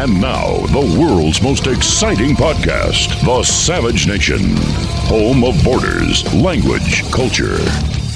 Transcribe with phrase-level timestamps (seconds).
[0.00, 4.56] And now, the world's most exciting podcast, The Savage Nation,
[5.04, 7.58] home of borders, language, culture.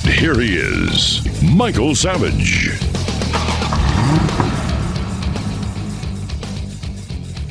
[0.09, 2.71] Here he is, Michael Savage.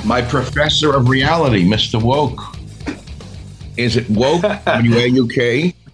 [0.04, 2.02] My professor of reality, Mr.
[2.02, 2.42] Woke.
[3.78, 4.42] Is it woke?
[4.42, 5.76] W A U K?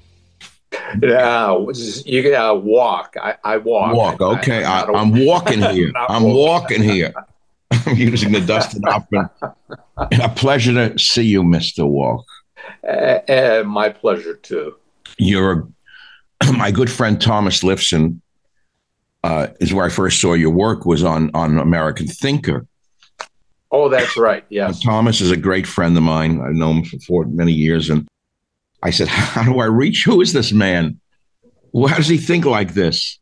[1.04, 1.58] Yeah,
[2.06, 3.16] you can uh, walk.
[3.22, 3.94] I, I walk.
[3.94, 4.22] Walk.
[4.22, 5.92] Okay, I, I'm not a- am walking here.
[5.96, 7.14] I'm walking here.
[7.86, 9.30] I'm using the Dustin Hoffman.
[9.98, 11.80] A pleasure to see you, Mr.
[11.80, 12.24] Wauck.
[12.84, 14.76] Uh, uh, my pleasure too.
[15.18, 15.68] You're
[16.58, 18.22] my good friend Thomas Lifson.
[19.22, 22.66] Uh, is where I first saw your work was on on American Thinker.
[23.70, 24.46] Oh, that's right.
[24.50, 24.80] Yes.
[24.82, 26.42] Thomas is a great friend of mine.
[26.42, 28.08] I've known him for four, many years, and
[28.82, 30.06] I said, "How do I reach?
[30.06, 31.00] Who is this man?
[31.76, 33.20] How does he think like this?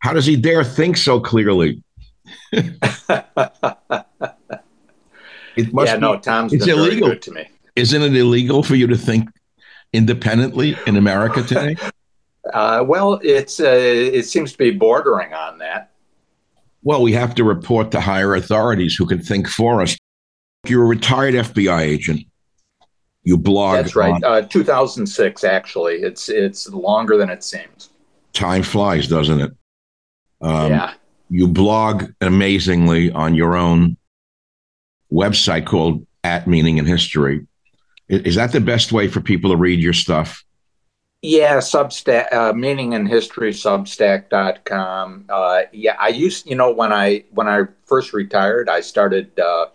[0.00, 1.82] How does he dare think so clearly?"
[5.54, 7.14] It must yeah, be, no, Tom's it's illegal.
[7.14, 7.48] to me.
[7.76, 9.28] Isn't it illegal for you to think
[9.92, 11.76] independently in America today?
[12.54, 15.90] Uh, well, it's uh, it seems to be bordering on that.
[16.82, 19.96] well, we have to report to higher authorities who can think for us.
[20.66, 22.20] You're a retired FBI agent.
[23.24, 23.76] You blog.
[23.76, 24.12] That's right.
[24.12, 25.96] on- Uh, 2006, actually.
[25.96, 27.90] It's it's longer than it seems.
[28.32, 29.52] time flies, doesn't it?
[30.40, 30.94] Um, yeah.
[31.32, 33.96] You blog amazingly on your own
[35.10, 37.46] website called at meaning and history.
[38.08, 40.44] Is that the best way for people to read your stuff?
[41.22, 45.24] Yeah, Substack, uh, meaning in history, Substack.com.
[45.30, 49.66] Uh, yeah, I used, you know, when I when I first retired, I started uh,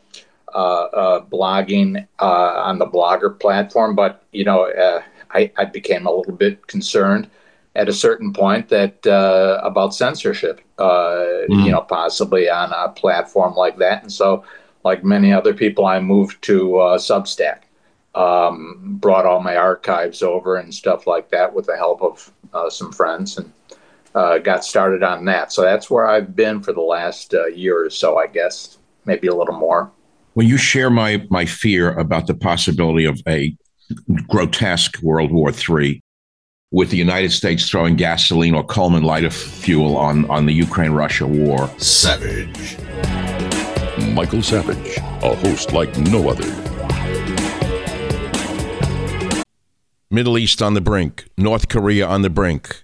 [0.54, 6.06] uh, uh, blogging uh, on the Blogger platform, but you know, uh, I, I became
[6.06, 7.32] a little bit concerned
[7.78, 11.64] at a certain point that uh, about censorship, uh, Mm.
[11.66, 14.44] you know, possibly on a platform like that, and so,
[14.83, 17.60] like many other people, I moved to uh, Substack
[18.16, 22.70] um, brought all my archives over and stuff like that with the help of uh,
[22.70, 23.52] some friends and
[24.16, 25.52] uh, got started on that.
[25.54, 29.27] So that's where I've been for the last uh, year or so, I guess, maybe
[29.27, 29.92] a little more.
[30.36, 33.55] well you share my my fear about the possibility of a
[34.33, 36.02] grotesque world war iii
[36.72, 41.26] with the united states throwing gasoline or coleman lighter fuel on on the ukraine russia
[41.26, 42.78] war Savage.
[44.14, 46.45] Michael Savage, a host like no other.
[50.10, 52.84] Middle East on the brink, North Korea on the brink,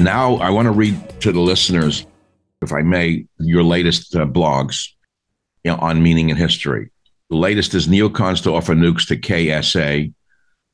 [0.00, 2.06] Now, I want to read to the listeners,
[2.62, 4.90] if I may, your latest uh, blogs
[5.64, 6.90] you know, on meaning and history.
[7.30, 10.12] The latest is neocons to offer nukes to KSA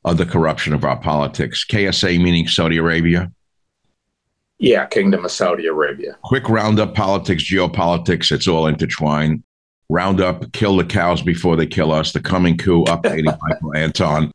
[0.05, 1.65] of the corruption of our politics.
[1.65, 3.33] KSA meaning Saudi Arabia.
[4.59, 6.19] Yeah, Kingdom of Saudi Arabia.
[6.23, 9.43] Quick roundup politics, geopolitics, it's all intertwined.
[9.89, 12.13] Roundup, kill the cows before they kill us.
[12.13, 14.33] The coming coup, updating Michael Anton.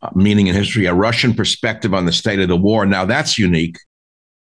[0.00, 2.86] Uh, meaning and history, a Russian perspective on the state of the war.
[2.86, 3.78] Now that's unique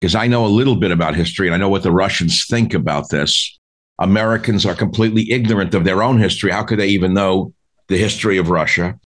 [0.05, 2.75] because I know a little bit about history and I know what the Russians think
[2.75, 3.57] about this.
[3.97, 6.51] Americans are completely ignorant of their own history.
[6.51, 7.55] How could they even know
[7.87, 8.99] the history of Russia?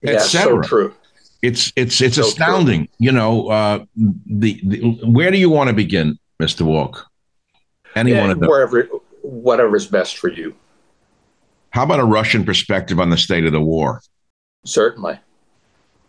[0.00, 0.94] Yeah, so true.
[1.42, 2.28] It's it's it's So true.
[2.30, 2.88] astounding.
[2.98, 7.02] You know, uh, the, the where do you want to begin, Mister Wauck?
[7.96, 8.48] Any Yeah, one of them.
[8.48, 8.84] wherever
[9.22, 10.54] whatever's best for you.
[11.70, 14.00] How about a Russian perspective on the state of the war?
[14.64, 15.18] Certainly.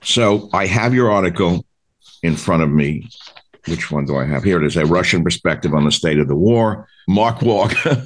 [0.03, 1.65] So I have your article
[2.21, 3.09] in front of me.
[3.67, 4.43] Which one do I have?
[4.43, 6.87] Here it is a Russian perspective on the state of the war.
[7.07, 8.05] Mark Walker.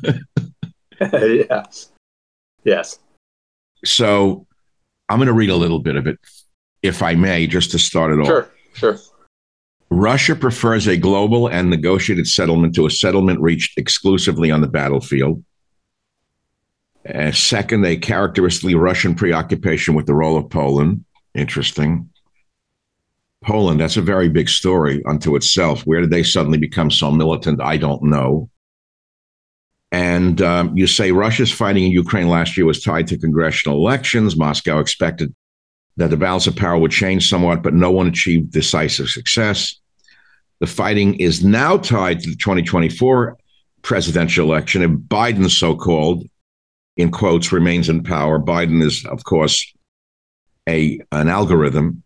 [1.01, 1.91] yes.
[2.63, 2.99] Yes.
[3.83, 4.45] So
[5.09, 6.19] I'm going to read a little bit of it,
[6.83, 8.27] if I may, just to start it off.
[8.27, 8.97] Sure, sure.
[9.89, 15.43] Russia prefers a global and negotiated settlement to a settlement reached exclusively on the battlefield.
[17.07, 21.05] Uh, second, a characteristically Russian preoccupation with the role of Poland.
[21.33, 22.09] Interesting.
[23.43, 25.81] Poland, that's a very big story unto itself.
[25.83, 27.61] Where did they suddenly become so militant?
[27.61, 28.49] I don't know.
[29.91, 34.35] And um, you say Russia's fighting in Ukraine last year was tied to congressional elections.
[34.35, 35.33] Moscow expected
[35.95, 39.79] that the balance of power would change somewhat, but no one achieved decisive success.
[40.59, 43.37] The fighting is now tied to the 2024
[43.81, 46.23] presidential election, and Biden, so called,
[46.97, 48.39] in quotes, remains in power.
[48.39, 49.73] Biden is, of course,
[50.67, 52.03] a an algorithm.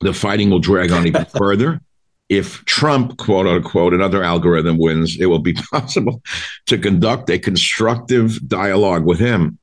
[0.00, 1.80] The fighting will drag on even further.
[2.28, 6.22] If Trump, quote unquote, another algorithm wins, it will be possible
[6.66, 9.58] to conduct a constructive dialogue with him.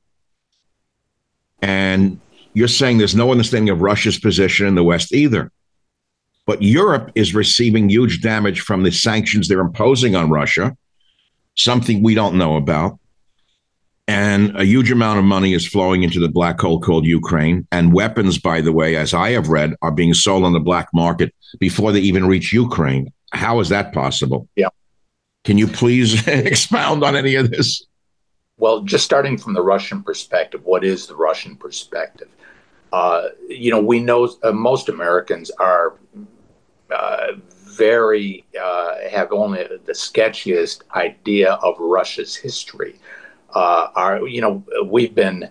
[1.60, 2.20] And
[2.54, 5.50] you're saying there's no understanding of Russia's position in the West either.
[6.44, 10.76] But Europe is receiving huge damage from the sanctions they're imposing on Russia,
[11.54, 12.98] something we don't know about.
[14.12, 17.66] And a huge amount of money is flowing into the black hole called Ukraine.
[17.72, 20.88] And weapons, by the way, as I have read, are being sold on the black
[20.92, 23.10] market before they even reach Ukraine.
[23.32, 24.48] How is that possible?
[24.54, 24.68] Yeah.
[25.44, 27.86] Can you please expound on any of this?
[28.58, 32.28] Well, just starting from the Russian perspective, what is the Russian perspective?
[32.92, 35.94] Uh, you know, we know uh, most Americans are
[36.94, 37.32] uh,
[37.78, 42.96] very uh, have only the sketchiest idea of Russia's history.
[43.54, 45.50] Uh, are you know we've been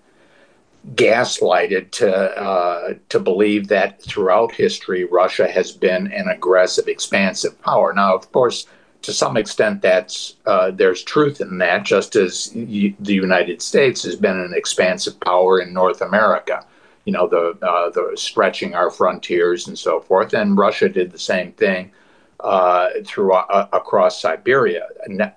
[0.95, 7.94] gaslighted to uh, to believe that throughout history Russia has been an aggressive, expansive power.
[7.94, 8.65] Now, of course,
[9.03, 11.83] to some extent, that's uh, there's truth in that.
[11.83, 16.65] Just as y- the United States has been an expansive power in North America,
[17.06, 20.33] you know, the uh, the stretching our frontiers and so forth.
[20.33, 21.92] And Russia did the same thing
[22.39, 24.88] uh, through uh, across Siberia.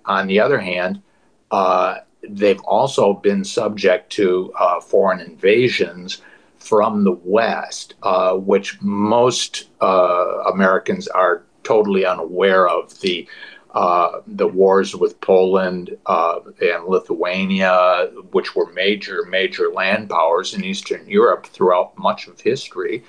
[0.06, 1.02] On the other hand,
[1.50, 1.98] uh,
[2.28, 6.22] they've also been subject to uh, foreign invasions
[6.58, 12.98] from the West, uh, which most Americans are totally unaware of.
[13.00, 13.28] The
[13.74, 20.62] uh, the wars with Poland uh, and Lithuania, which were major, major land powers in
[20.62, 23.02] Eastern Europe throughout much of history,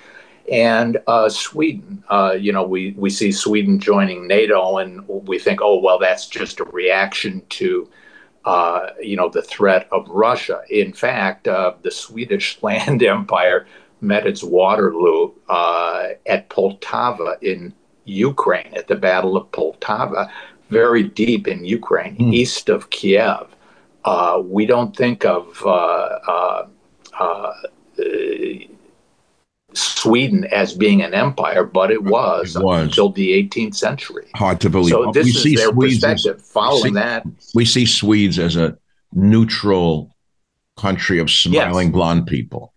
[0.50, 2.02] and uh, Sweden.
[2.08, 6.26] Uh, you know, we, we see Sweden joining NATO, and we think, oh, well, that's
[6.26, 7.88] just a reaction to.
[8.46, 10.62] Uh, you know the threat of Russia.
[10.70, 13.66] In fact, the Swedish land empire
[14.00, 15.32] met its Waterloo
[16.26, 17.74] at Poltava in
[18.06, 20.30] Ukraine at the Battle of Poltava,
[20.70, 22.32] very deep in Ukraine, mm.
[22.32, 23.48] east of Kiev.
[24.04, 26.66] Uh, we don't think of uh, uh,
[27.18, 27.52] uh,
[29.76, 34.26] Sweden as being an empire, but it was, it was, until the 18th century.
[34.34, 34.90] Hard to believe.
[34.90, 36.36] So this we is see their Swedes perspective.
[36.40, 38.78] As, Following see, that, we see Swedes as a
[39.12, 40.14] neutral
[40.76, 41.92] country of smiling yes.
[41.92, 42.72] blonde people.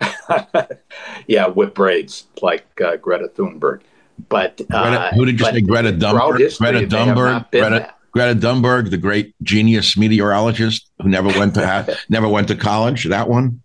[1.26, 3.82] yeah, with braids like uh, Greta Thunberg.
[4.28, 5.60] But uh, Greta, who did you say?
[5.60, 6.38] Greta Thunberg.
[6.38, 7.50] History, Greta Thunberg.
[7.50, 12.56] Greta, Greta Thunberg, the great genius meteorologist who never went to ha- never went to
[12.56, 13.04] college.
[13.08, 13.62] That one.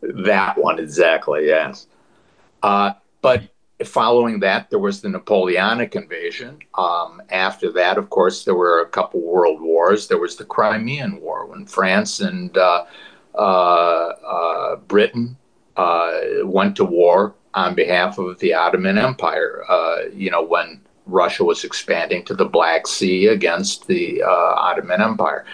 [0.00, 1.46] That one exactly.
[1.46, 1.86] Yes.
[2.62, 3.42] Uh, but
[3.84, 6.58] following that, there was the Napoleonic invasion.
[6.74, 10.08] Um, after that, of course, there were a couple world wars.
[10.08, 12.84] There was the Crimean War when France and uh,
[13.34, 15.36] uh, uh Britain
[15.76, 16.12] uh,
[16.44, 19.64] went to war on behalf of the Ottoman Empire.
[19.68, 25.44] Uh, you know, when Russia was expanding to the Black Sea against the Ottoman Empire.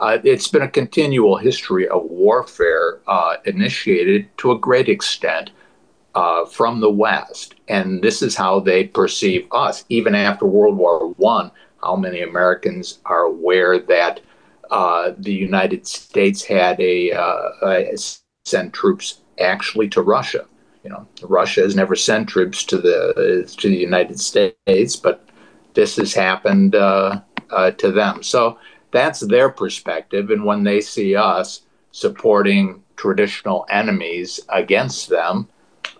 [0.00, 5.50] Uh, it's been a continual history of warfare uh, initiated to a great extent
[6.14, 7.54] uh, from the West.
[7.68, 9.84] And this is how they perceive us.
[9.90, 11.50] Even after World War One,
[11.82, 14.20] how many Americans are aware that
[14.70, 17.96] uh, the United States had a, a
[18.46, 20.46] send troops actually to Russia?
[20.82, 25.28] you know, Russia has never sent troops to the to the United States, but
[25.74, 28.22] this has happened uh, uh, to them.
[28.22, 28.58] So
[28.90, 35.48] that's their perspective, and when they see us supporting traditional enemies against them,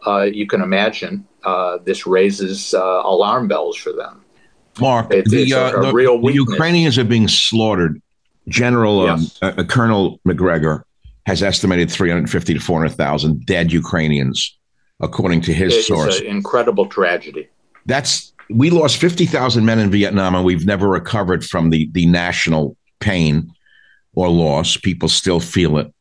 [0.07, 4.25] uh, you can imagine uh, this raises uh, alarm bells for them.
[4.81, 8.01] Mark, it, the, a, uh, a the, the Ukrainians are being slaughtered
[8.49, 9.39] General um, yes.
[9.43, 10.85] um, uh, Colonel Macgregor
[11.27, 14.59] has estimated 350 to 400,000 dead Ukrainians,
[15.01, 16.21] according to his it's source.
[16.21, 17.49] An incredible tragedy.
[17.87, 22.77] That's we lost 50,000 men in Vietnam, and we've never recovered from the the national
[23.01, 23.53] pain
[24.15, 24.77] or loss.
[24.77, 25.93] People still feel it.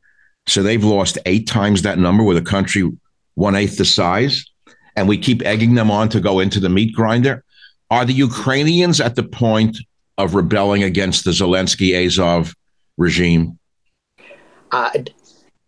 [0.48, 2.90] So they've lost eight times that number with a country
[3.36, 4.46] one eighth the size,
[4.96, 7.44] and we keep egging them on to go into the meat grinder.
[7.90, 9.78] Are the Ukrainians at the point
[10.18, 12.54] of rebelling against the Zelensky Azov
[12.98, 13.58] regime?
[14.72, 15.14] Uh, it,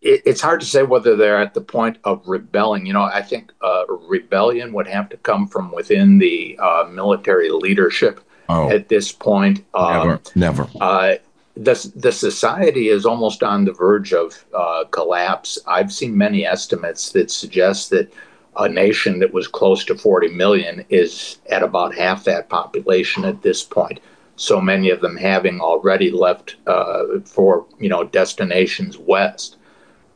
[0.02, 2.86] it's hard to say whether they're at the point of rebelling.
[2.86, 7.50] You know, I think uh, rebellion would have to come from within the uh, military
[7.50, 8.20] leadership
[8.52, 9.64] oh, at this point.
[9.74, 10.68] Um, never, never.
[10.80, 11.14] Uh,
[11.56, 15.58] the, the society is almost on the verge of uh, collapse.
[15.66, 18.12] I've seen many estimates that suggest that
[18.56, 23.42] a nation that was close to 40 million is at about half that population at
[23.42, 24.00] this point.
[24.36, 29.56] So many of them having already left uh, for you know destinations west.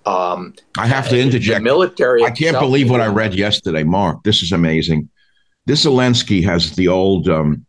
[0.06, 1.62] Um, I have to interject.
[1.62, 2.24] military.
[2.24, 4.22] I can't believe what I read yesterday, Mark.
[4.22, 5.08] This is amazing.
[5.66, 7.28] This Zelensky has the old.
[7.28, 7.65] Um,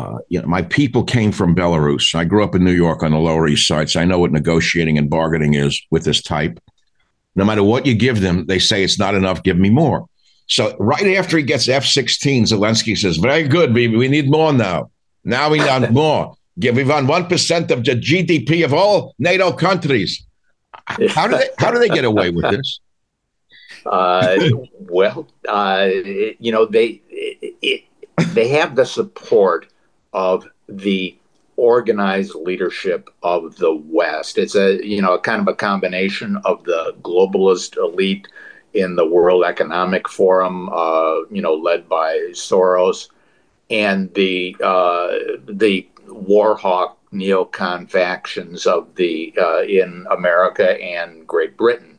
[0.00, 2.14] uh, you know, my people came from Belarus.
[2.14, 4.32] I grew up in New York on the Lower East Side, so I know what
[4.32, 6.58] negotiating and bargaining is with this type.
[7.34, 9.42] No matter what you give them, they say it's not enough.
[9.42, 10.06] Give me more.
[10.46, 13.96] So right after he gets F-16, Zelensky says, "Very good, baby.
[13.96, 14.90] We need more now.
[15.24, 16.34] Now we need more.
[16.58, 20.26] Give we want one percent of the GDP of all NATO countries.
[20.86, 22.80] How do they how do they get away with this?
[23.86, 24.36] Uh,
[24.90, 25.88] well, uh,
[26.38, 27.84] you know they it, it,
[28.34, 29.66] they have the support
[30.12, 31.16] of the
[31.56, 34.38] organized leadership of the West.
[34.38, 38.28] It's a you know a kind of a combination of the globalist elite
[38.72, 43.08] in the World Economic Forum, uh, you know, led by Soros,
[43.68, 45.08] and the uh,
[45.46, 51.98] the war hawk neocon factions of the uh, in America and Great Britain.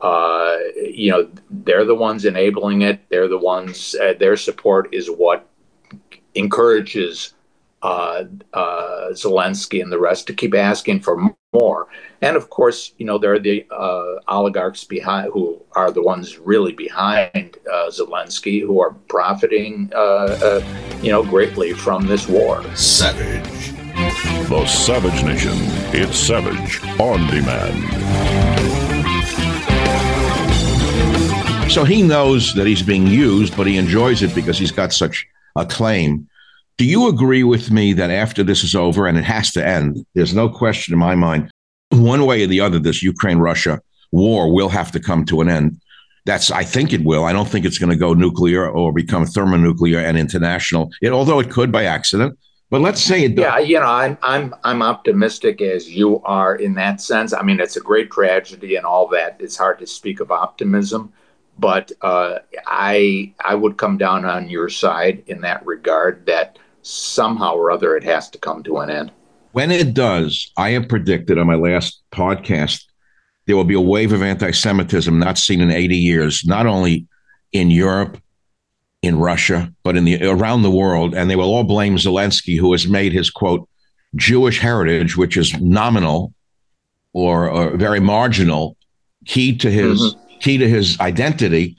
[0.00, 3.00] Uh, you know, they're the ones enabling it.
[3.08, 3.94] They're the ones.
[3.94, 5.48] Uh, their support is what
[6.34, 7.32] encourages
[7.82, 11.88] uh, uh, Zelensky and the rest to keep asking for more.
[12.22, 16.38] And of course, you know, there are the uh, oligarchs behind who are the ones
[16.38, 22.64] really behind uh, Zelensky who are profiting, uh, uh, you know, greatly from this war.
[22.74, 23.72] Savage.
[24.48, 25.54] The Savage Nation.
[25.92, 27.76] It's Savage on demand.
[31.70, 35.26] So he knows that he's being used, but he enjoys it because he's got such
[35.56, 36.28] acclaim
[36.78, 40.04] do you agree with me that after this is over, and it has to end,
[40.14, 41.50] there's no question in my mind,
[41.90, 43.80] one way or the other, this Ukraine Russia
[44.12, 45.80] war will have to come to an end?
[46.24, 47.24] That's, I think it will.
[47.24, 50.90] I don't think it's going to go nuclear or become thermonuclear and international.
[51.00, 52.38] It, although it could by accident.
[52.68, 53.36] But let's say it.
[53.36, 53.44] Does.
[53.44, 57.32] Yeah, you know, I'm I'm I'm optimistic as you are in that sense.
[57.32, 59.36] I mean, it's a great tragedy and all that.
[59.38, 61.12] It's hard to speak of optimism,
[61.60, 66.26] but uh, I I would come down on your side in that regard.
[66.26, 69.10] That somehow or other it has to come to an end.
[69.52, 72.84] When it does, I have predicted on my last podcast
[73.46, 77.06] there will be a wave of anti Semitism not seen in 80 years, not only
[77.52, 78.20] in Europe,
[79.02, 81.14] in Russia, but in the around the world.
[81.14, 83.68] And they will all blame Zelensky, who has made his quote
[84.16, 86.34] Jewish heritage, which is nominal
[87.12, 88.76] or, or very marginal,
[89.26, 90.38] key to his mm-hmm.
[90.40, 91.76] key to his identity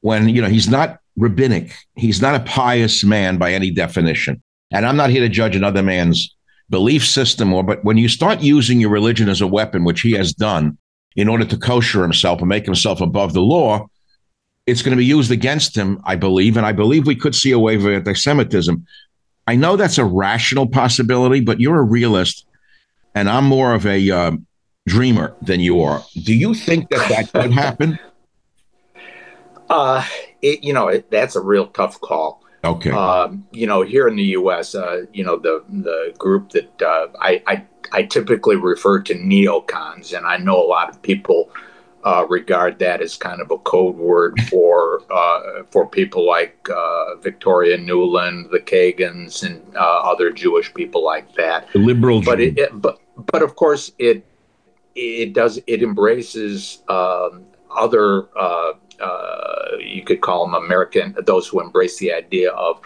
[0.00, 1.74] when you know he's not rabbinic.
[1.96, 4.40] He's not a pious man by any definition.
[4.70, 6.34] And I'm not here to judge another man's
[6.70, 10.12] belief system or but when you start using your religion as a weapon, which he
[10.12, 10.76] has done
[11.16, 13.86] in order to kosher himself and make himself above the law,
[14.66, 16.56] it's going to be used against him, I believe.
[16.56, 18.86] And I believe we could see a wave of anti Semitism.
[19.46, 22.44] I know that's a rational possibility, but you're a realist,
[23.14, 24.32] and I'm more of a uh,
[24.86, 26.04] dreamer than you are.
[26.22, 27.98] Do you think that that could happen?
[29.70, 30.02] Uh,
[30.40, 32.37] it, you know, it, that's a real tough call.
[32.64, 32.90] Okay.
[32.90, 37.08] Um, you know, here in the U.S., uh, you know, the the group that uh,
[37.20, 41.50] I, I, I typically refer to neocons, and I know a lot of people
[42.04, 47.16] uh, regard that as kind of a code word for uh, for people like uh,
[47.16, 51.68] Victoria Nuland, the Kagans, and uh, other Jewish people like that.
[51.72, 54.24] The liberal, but it, it, but but of course it
[54.96, 58.26] it does it embraces um, other
[59.00, 62.80] uh, you could call them American, those who embrace the idea of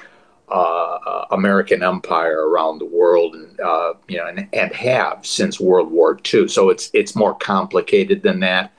[0.48, 5.58] uh, uh, American empire around the world, and uh, you know, and, and, have since
[5.58, 6.46] World War II.
[6.48, 8.72] So it's it's more complicated than that.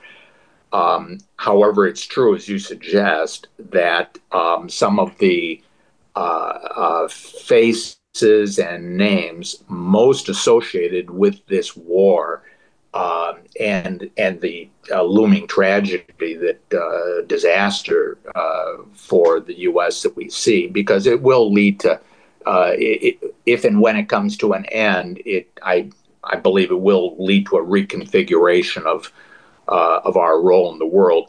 [0.72, 5.62] Um, however, it's true, as you suggest, that um, some of the
[6.14, 6.18] uh,
[6.76, 12.42] uh, faces and names most associated with this war
[12.94, 20.02] um, and and the uh, looming tragedy that uh, disaster uh, for the U.S.
[20.02, 22.00] that we see, because it will lead to,
[22.46, 25.90] uh, it, if and when it comes to an end, it I
[26.22, 29.12] I believe it will lead to a reconfiguration of
[29.66, 31.28] uh, of our role in the world.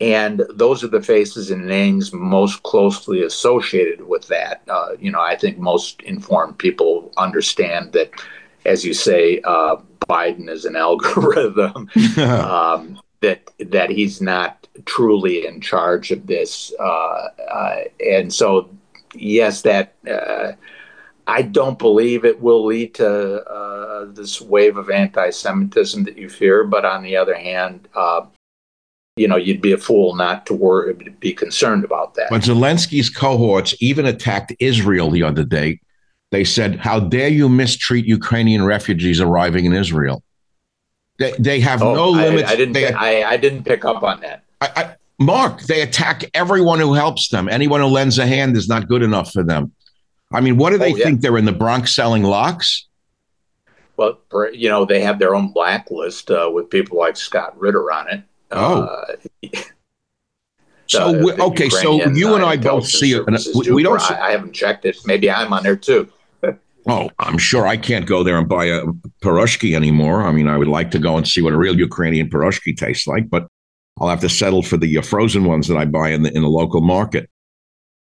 [0.00, 4.62] And those are the faces and names most closely associated with that.
[4.68, 8.10] Uh, you know, I think most informed people understand that,
[8.64, 9.40] as you say,
[10.08, 11.88] Biden is an algorithm.
[12.18, 18.70] um, that that he's not truly in charge of this, uh, uh and so
[19.12, 20.52] yes, that uh,
[21.26, 26.62] I don't believe it will lead to uh, this wave of anti-Semitism that you fear.
[26.62, 27.88] But on the other hand,
[29.18, 32.30] you know, you'd be a fool not to worry, be concerned about that.
[32.30, 35.80] When Zelensky's cohorts even attacked Israel the other day,
[36.30, 40.22] they said, "How dare you mistreat Ukrainian refugees arriving in Israel?"
[41.18, 42.48] They, they have oh, no limits.
[42.48, 42.74] I, I didn't.
[42.74, 44.44] They, I, I, didn't pick up on that.
[44.60, 47.48] I, Mark, they attack everyone who helps them.
[47.48, 49.72] Anyone who lends a hand is not good enough for them.
[50.32, 51.04] I mean, what do they oh, yeah.
[51.04, 51.20] think?
[51.20, 52.86] They're in the Bronx selling locks?
[53.96, 54.20] Well,
[54.52, 58.22] you know, they have their own blacklist uh, with people like Scott Ritter on it.
[58.52, 58.82] Oh.
[58.82, 59.48] Uh,
[60.86, 63.26] so okay, so you and I both see it.
[63.54, 64.00] We, we, don't.
[64.00, 64.96] See, I haven't checked it.
[65.04, 66.10] Maybe I'm on there too.
[66.88, 68.86] Oh, I'm sure I can't go there and buy a
[69.22, 70.22] piroshki anymore.
[70.22, 73.06] I mean, I would like to go and see what a real Ukrainian piroshki tastes
[73.06, 73.46] like, but
[74.00, 76.42] I'll have to settle for the uh, frozen ones that I buy in the in
[76.42, 77.28] the local market.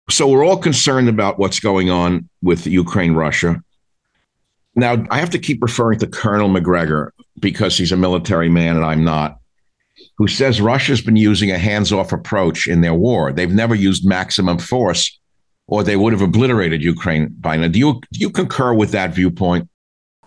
[0.10, 3.62] So we're all concerned about what's going on with Ukraine, Russia.
[4.76, 8.86] Now I have to keep referring to Colonel Macgregor because he's a military man and
[8.86, 9.40] I'm not
[10.18, 13.32] who says Russia's been using a hands off approach in their war.
[13.32, 15.20] They've never used maximum force,
[15.70, 17.68] or they would have obliterated Ukraine by now.
[17.68, 19.70] Do you, do you concur with that viewpoint?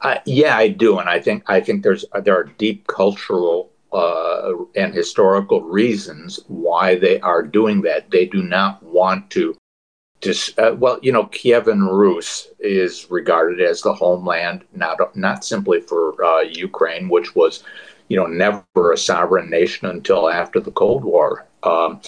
[0.00, 4.52] Uh, yeah, I do, and I think I think there's there are deep cultural uh,
[4.74, 8.10] and historical reasons why they are doing that.
[8.10, 9.56] They do not want to.
[10.20, 15.80] Just, uh, well, you know, Kievan Rus is regarded as the homeland, not not simply
[15.80, 17.62] for uh, Ukraine, which was
[18.12, 21.46] you know, never a sovereign nation until after the Cold War.
[21.62, 21.98] Um,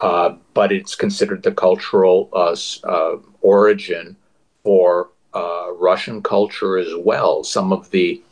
[0.00, 4.16] uh, but it's considered the cultural uh, uh, origin
[4.64, 7.44] for uh, Russian culture as well.
[7.44, 8.22] Some of the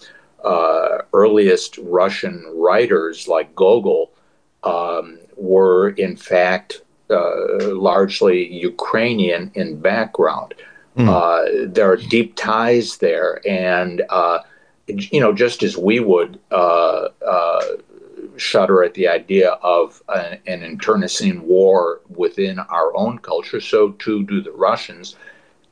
[0.44, 4.12] uh, earliest Russian writers, like Gogol,
[4.64, 10.54] um, were in fact uh, largely Ukrainian in background.
[10.96, 11.72] Mm.
[11.74, 14.02] there are deep ties there, and
[14.88, 17.64] you know, just as we would uh, uh,
[18.38, 24.24] shudder at the idea of an, an internecine war within our own culture, so too
[24.24, 25.16] do the Russians.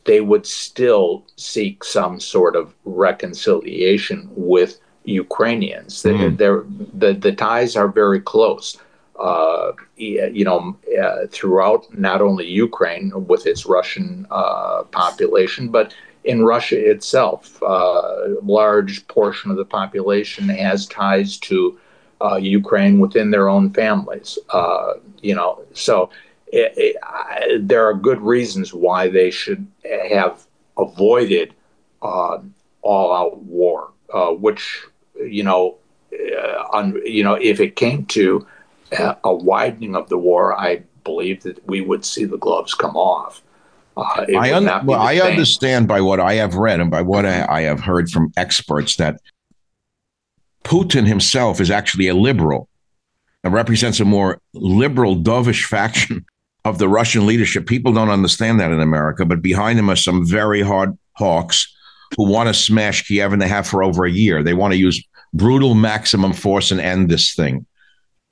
[0.04, 6.02] They would still seek some sort of reconciliation with Ukrainians.
[6.02, 6.02] Mm.
[6.02, 8.78] They're, they're, the, the ties are very close.
[9.18, 16.44] Uh, you know, uh, throughout not only Ukraine with its Russian uh, population, but in
[16.44, 21.78] Russia itself, uh, a large portion of the population has ties to
[22.20, 24.38] uh, Ukraine within their own families.
[24.50, 26.10] Uh, you know, so
[26.48, 29.66] it, it, I, there are good reasons why they should
[30.10, 30.46] have
[30.78, 31.54] avoided
[32.02, 32.38] uh,
[32.82, 34.84] all-out war, uh, which
[35.20, 35.76] you know,
[36.72, 38.46] on, you know, if it came to
[39.24, 43.42] a widening of the war, I believe that we would see the gloves come off.
[43.96, 47.46] Uh, I, un- well, I understand by what I have read and by what I,
[47.48, 49.20] I have heard from experts that
[50.66, 52.68] Putin himself is actually a liberal
[53.44, 56.26] and represents a more liberal, dovish faction
[56.64, 57.66] of the Russian leadership.
[57.66, 61.72] People don't understand that in America, but behind him are some very hard hawks
[62.16, 64.42] who want to smash Kiev, and they have for over a year.
[64.42, 65.00] They want to use
[65.32, 67.64] brutal maximum force and end this thing.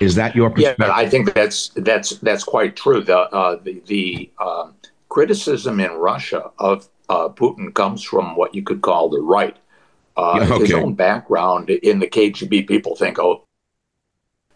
[0.00, 0.86] Is that your perspective?
[0.88, 3.00] Yeah, I think that's that's that's quite true.
[3.00, 4.74] The uh, the the um,
[5.08, 9.56] criticism in Russia of uh, Putin comes from what you could call the right.
[10.16, 10.58] Uh, okay.
[10.60, 13.44] His own background in the KGB, people think, oh,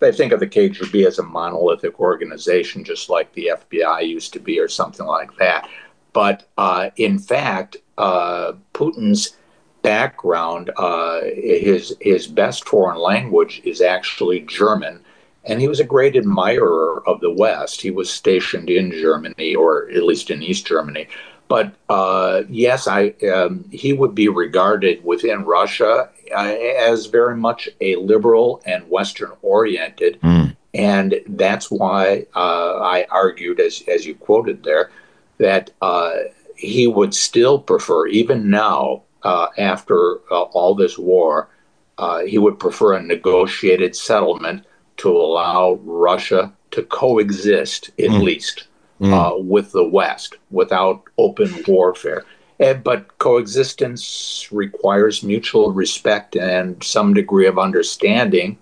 [0.00, 4.38] they think of the KGB as a monolithic organization, just like the FBI used to
[4.38, 5.68] be, or something like that.
[6.12, 9.36] But uh, in fact, uh, Putin's
[9.82, 15.00] background, uh, his his best foreign language is actually German,
[15.44, 17.80] and he was a great admirer of the West.
[17.80, 21.08] He was stationed in Germany, or at least in East Germany.
[21.48, 27.68] But uh, yes, I um, he would be regarded within Russia uh, as very much
[27.80, 30.54] a liberal and Western oriented, mm.
[30.74, 34.90] and that's why uh, I argued, as as you quoted there,
[35.38, 36.12] that uh,
[36.54, 41.48] he would still prefer, even now, uh, after uh, all this war,
[41.96, 44.64] uh, he would prefer a negotiated settlement
[44.98, 48.22] to allow Russia to coexist, at mm.
[48.22, 48.68] least,
[49.00, 49.12] mm.
[49.12, 52.24] Uh, with the West without open warfare.
[52.60, 58.58] And, but coexistence requires mutual respect and some degree of understanding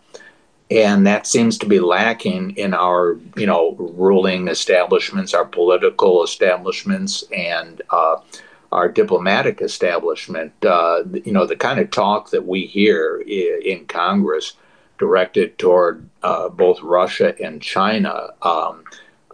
[0.71, 7.25] and that seems to be lacking in our you know ruling establishments our political establishments
[7.33, 8.17] and uh,
[8.73, 14.55] our diplomatic establishment uh, you know the kind of talk that we hear in congress
[14.99, 18.83] directed toward uh, both russia and china um,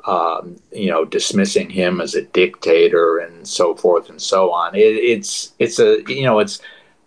[0.06, 4.80] um, you know dismissing him as a dictator and so forth and so on it,
[4.80, 6.60] it's it's a you know it's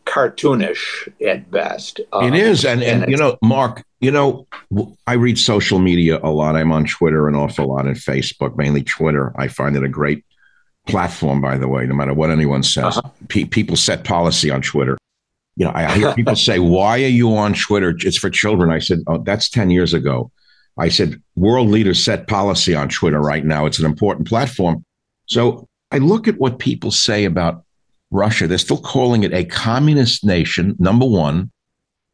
[0.06, 2.00] cartoonish at best.
[2.14, 4.48] Um, it is, and and, and you know, Mark, you know,
[5.08, 6.56] I read social media a lot.
[6.56, 9.34] I'm on Twitter an awful lot and Facebook, mainly Twitter.
[9.36, 10.24] I find it a great
[10.88, 11.86] platform, by the way.
[11.86, 13.10] No matter what anyone says, uh-huh.
[13.28, 14.98] Pe- people set policy on Twitter.
[15.58, 17.96] You know, I hear people say, "Why are you on Twitter?
[17.98, 20.32] It's for children." I said, "Oh, that's ten years ago."
[20.78, 23.66] I said, "World leaders set policy on Twitter right now.
[23.66, 24.84] It's an important platform."
[25.28, 27.64] So I look at what people say about
[28.12, 28.48] Russia.
[28.48, 31.52] They're still calling it a communist nation, number one.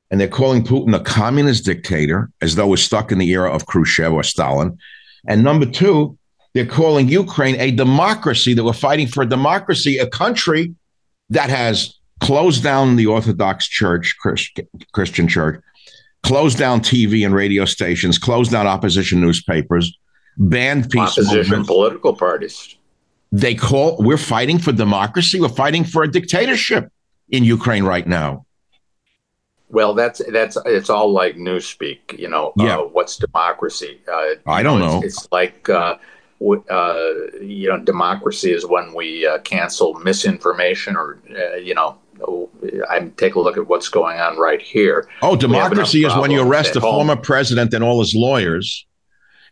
[0.10, 3.66] And they're calling Putin a communist dictator, as though we're stuck in the era of
[3.66, 4.78] Khrushchev or Stalin.
[5.26, 6.18] And number two,
[6.54, 10.76] they're calling Ukraine a democracy, that we're fighting for a democracy, a country
[11.30, 14.16] that has closed down the Orthodox Church,
[14.92, 15.64] Christian Church,
[16.24, 19.98] closed down TV and radio stations, closed down opposition newspapers,
[20.38, 21.68] banned peace opposition movements.
[21.68, 22.76] political parties
[23.32, 26.92] they call we're fighting for democracy we're fighting for a dictatorship
[27.30, 28.46] in ukraine right now
[29.70, 32.78] well that's that's it's all like newspeak you know uh, yeah.
[32.78, 35.04] Uh, what's democracy uh, i don't know, know.
[35.04, 35.98] It's, it's, like uh,
[36.70, 37.10] uh,
[37.42, 41.20] you know democracy is when we uh, cancel misinformation or
[41.62, 41.98] you know
[42.90, 45.08] I take a look at what's going on right here.
[45.22, 46.96] Oh, democracy is when you arrest a home.
[47.08, 48.86] former president and all his lawyers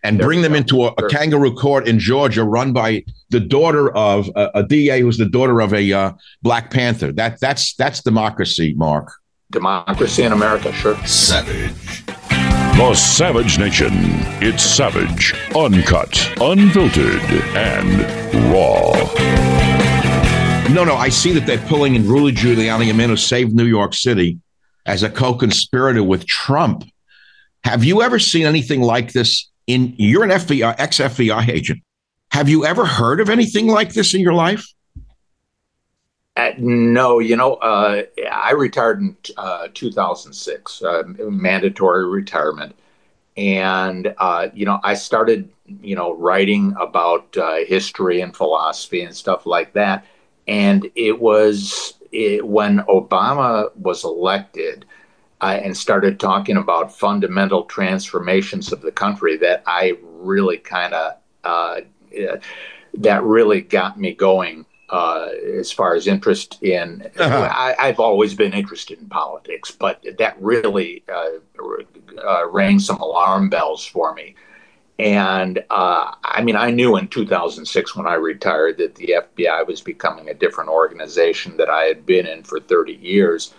[0.04, 3.96] and there bring them into a, a, kangaroo court in Georgia run by the daughter
[3.96, 7.12] of a, a DA who's the daughter of a uh, Black Panther.
[7.12, 9.12] That that's that's democracy, Mark.
[9.52, 10.96] Democracy in America, sure.
[11.06, 12.06] Savage.
[12.06, 13.92] The Savage Nation.
[14.42, 17.22] It's savage, uncut, unfiltered,
[17.56, 19.79] and raw.
[20.70, 23.66] No, no, I see that they're pulling in Rudy Giuliani, a man who saved New
[23.66, 24.40] York City,
[24.86, 26.84] as a co-conspirator with Trump.
[27.64, 31.82] Have you ever seen anything like this in you're an FBI ex FBI agent.
[32.32, 34.66] Have you ever heard of anything like this in your life?
[36.36, 42.76] Uh, no, you know, uh, I retired in uh, 2006, uh, mandatory retirement,
[43.38, 45.50] and uh, you know, I started,
[45.82, 50.06] you know, writing about uh, history and philosophy and stuff like that.
[50.50, 54.84] And it was it, when Obama was elected
[55.42, 61.14] uh, and started talking about fundamental transformations of the country that I really kind of
[61.44, 61.82] uh,
[62.96, 65.28] that really got me going uh,
[65.60, 67.10] as far as interest in.
[67.18, 67.48] Uh-huh.
[67.52, 71.30] I, have always been interested in politics, but that really uh,
[72.26, 74.36] uh, rang some alarm bells for me.
[75.00, 79.80] And uh, I mean, I knew in 2006 when I retired that the FBI was
[79.80, 83.54] becoming a different organization that I had been in for 30 years.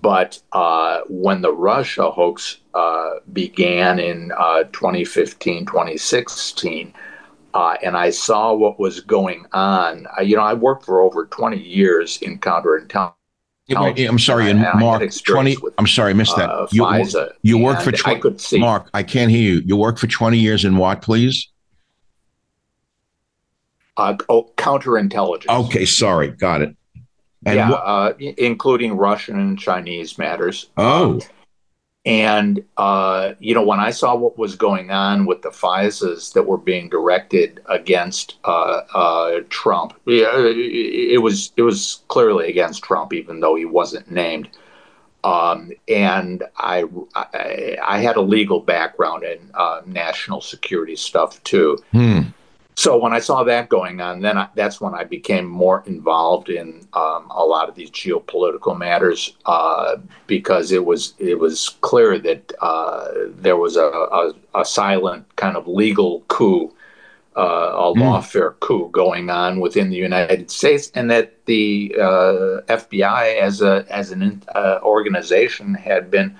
[0.00, 6.94] But uh, when the Russia hoax uh, began in uh, 2015, 2016,
[7.54, 11.58] uh, and I saw what was going on, you know, I worked for over 20
[11.58, 13.17] years in counterintelligence.
[13.76, 15.02] I'm sorry, and, Mark.
[15.26, 15.56] Twenty.
[15.76, 16.48] I'm sorry, I missed that.
[16.50, 17.92] Uh, you, FISA, you work for.
[17.92, 18.58] 20, I could see.
[18.58, 19.62] Mark, I can't hear you.
[19.64, 21.48] You work for 20 years in what, please?
[23.96, 25.66] Uh, oh, counterintelligence.
[25.66, 26.74] Okay, sorry, got it.
[27.44, 30.70] And yeah, wh- uh, including Russian and Chinese matters.
[30.76, 31.20] Oh.
[32.04, 36.44] And, uh, you know, when I saw what was going on with the FISAs that
[36.44, 43.40] were being directed against uh, uh, Trump, it was it was clearly against Trump, even
[43.40, 44.48] though he wasn't named.
[45.24, 46.84] Um, and I,
[47.14, 51.78] I, I had a legal background in uh, national security stuff too.
[51.92, 52.20] Hmm.
[52.78, 56.48] So when I saw that going on, then I, that's when I became more involved
[56.48, 59.96] in um, a lot of these geopolitical matters uh,
[60.28, 65.56] because it was it was clear that uh, there was a, a, a, silent kind
[65.56, 66.72] of legal coup,
[67.36, 67.96] uh, a mm.
[67.96, 73.86] lawfare coup going on within the United States, and that the uh, FBI as a
[73.90, 76.38] as an uh, organization had been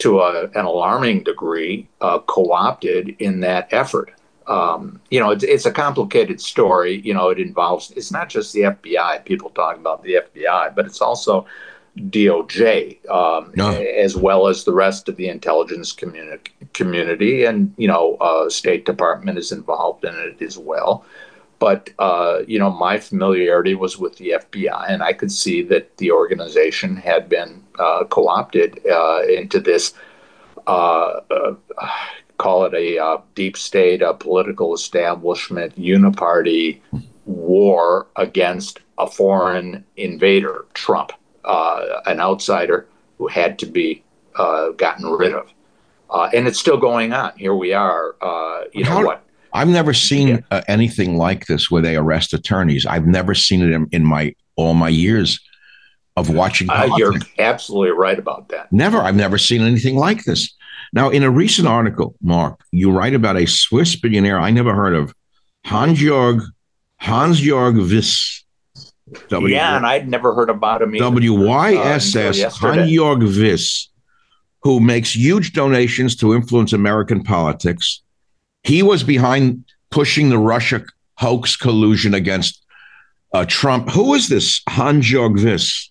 [0.00, 4.12] to a, an alarming degree uh, co-opted in that effort.
[4.50, 7.00] Um, you know, it's, it's a complicated story.
[7.02, 10.86] You know, it involves, it's not just the FBI, people talk about the FBI, but
[10.86, 11.46] it's also
[11.96, 13.70] DOJ, um, no.
[13.70, 17.44] as well as the rest of the intelligence communi- community.
[17.44, 21.04] And, you know, uh, State Department is involved in it as well.
[21.60, 25.96] But, uh, you know, my familiarity was with the FBI, and I could see that
[25.98, 29.94] the organization had been uh, co opted uh, into this
[30.66, 31.54] uh, uh,
[32.40, 36.80] call it a uh, deep state, a political establishment, uniparty
[37.26, 41.12] war against a foreign invader, Trump,
[41.44, 42.86] uh, an outsider
[43.18, 44.02] who had to be
[44.36, 45.52] uh, gotten rid of.
[46.08, 47.32] Uh, and it's still going on.
[47.36, 48.16] Here we are.
[48.22, 49.26] Uh, you How, know what?
[49.52, 50.38] I've never seen yeah.
[50.50, 52.86] Uh, anything like this where they arrest attorneys.
[52.86, 55.38] I've never seen it in, in my all my years
[56.16, 56.68] of watching.
[56.96, 58.72] you're absolutely right about that.
[58.72, 58.98] Never.
[58.98, 60.54] I've never seen anything like this.
[60.92, 64.94] Now, in a recent article, Mark, you write about a Swiss billionaire I never heard
[64.94, 65.14] of,
[65.64, 66.42] Hans-Jörg
[66.98, 68.44] Hans-Jörg Wyss.
[69.28, 70.92] W- yeah, and I'd never heard about him.
[70.92, 73.88] W Y S S uh, Hans-Jörg Wyss,
[74.62, 78.02] who makes huge donations to influence American politics.
[78.62, 80.84] He was behind pushing the Russia
[81.16, 82.64] hoax collusion against
[83.32, 83.90] uh, Trump.
[83.90, 85.90] Who is this Hans-Jörg Wyss?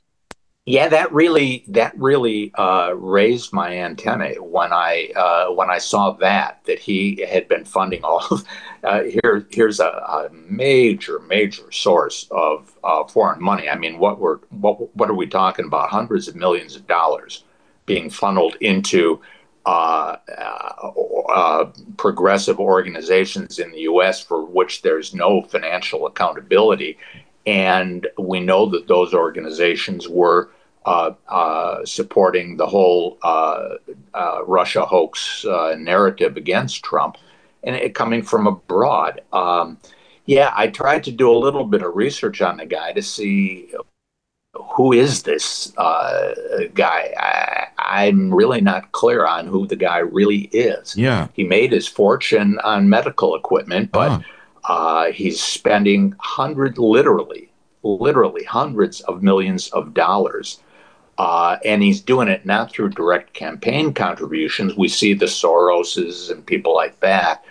[0.69, 6.11] Yeah, that really that really uh, raised my antennae when I uh, when I saw
[6.17, 8.23] that that he had been funding all.
[8.29, 8.43] Of,
[8.83, 13.67] uh, here here's a, a, major major source of uh, foreign money.
[13.67, 15.89] I mean, what we're what what are we talking about?
[15.89, 17.45] Hundreds of millions of dollars
[17.87, 19.19] being funneled into
[19.65, 20.17] uh,
[21.29, 21.65] uh,
[21.97, 24.23] progressive organizations in the U.S.
[24.23, 26.99] for which there's no financial accountability,
[27.47, 30.51] and we know that those organizations were
[31.85, 33.75] supporting the whole uh,
[34.13, 37.17] uh Russia hoax uh, narrative against Trump,
[37.63, 39.21] and it coming from abroad.
[39.33, 39.77] Um,
[40.25, 43.73] yeah, I tried to do a little bit of research on the guy to see
[44.53, 46.33] who is this uh,
[46.73, 47.13] guy.
[47.77, 50.95] I, am really not clear on who the guy really is.
[50.95, 54.23] Yeah, he made his fortune on medical equipment, but
[54.69, 55.11] oh.
[55.11, 57.51] he's spending hundred, literally,
[57.83, 60.59] literally hundreds of millions of dollars
[61.19, 64.77] uh, and he's doing it not through direct campaign contributions.
[64.77, 67.43] We see the Soroses and people like that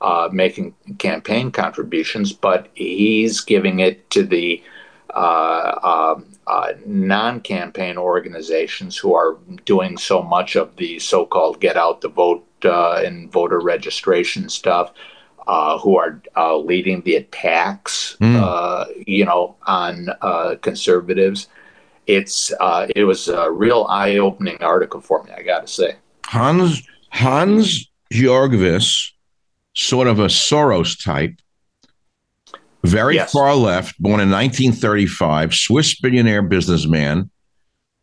[0.00, 4.62] uh, making campaign contributions, but he's giving it to the
[5.12, 11.60] uh, um, uh non campaign organizations who are doing so much of the so called
[11.60, 14.92] get out the vote uh, and voter registration stuff.
[15.48, 16.20] Uh, who are
[16.58, 19.04] leading the attacks, mm.
[19.06, 20.08] you know, on
[20.60, 21.46] conservatives?
[22.06, 25.32] It's uh, it was a real eye opening article for me.
[25.36, 29.12] I got to say, Hans Hans-Jörg Wyss,
[29.74, 31.34] sort of a Soros type,
[32.84, 33.32] very yes.
[33.32, 37.30] far left, born in 1935, Swiss billionaire businessman,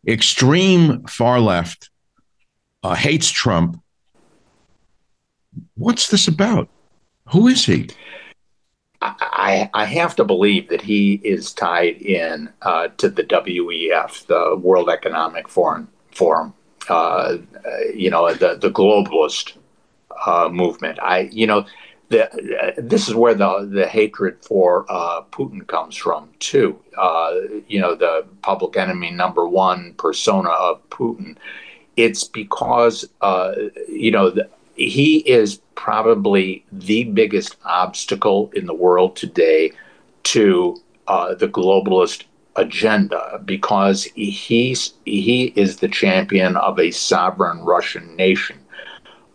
[0.06, 1.90] extreme far left,
[2.82, 3.80] uh, hates Trump.
[5.76, 6.68] What's this about?
[7.30, 7.88] Who is he?
[9.00, 9.14] I,
[9.74, 14.88] I have to believe that he is tied in uh, to the WEF, the World
[14.88, 15.88] Economic Forum.
[16.12, 16.54] Forum.
[16.88, 17.38] Uh,
[17.94, 19.56] you know, the the globalist
[20.26, 20.98] uh, movement.
[21.00, 21.66] I, you know,
[22.10, 26.78] the, uh, this is where the the hatred for uh, Putin comes from too.
[26.96, 27.32] Uh,
[27.66, 31.36] you know, the public enemy number one persona of Putin.
[31.96, 33.08] It's because
[33.88, 39.72] you know the, he is probably the biggest obstacle in the world today
[40.24, 40.76] to
[41.08, 42.24] uh, the globalist
[42.56, 48.58] agenda because he's, he is the champion of a sovereign Russian nation.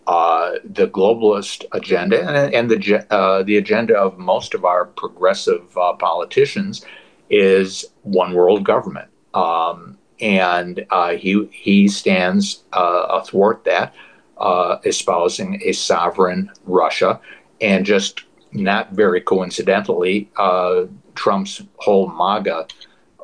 [0.07, 5.77] Uh, the globalist agenda and, and the uh, the agenda of most of our progressive
[5.77, 6.83] uh, politicians
[7.29, 13.93] is one world government, um, and uh, he he stands uh, athwart that
[14.39, 17.19] uh, espousing a sovereign Russia.
[17.61, 22.67] And just not very coincidentally, uh, Trump's whole MAGA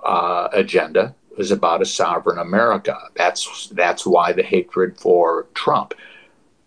[0.04, 2.98] uh, agenda is about a sovereign America.
[3.16, 5.94] That's that's why the hatred for Trump.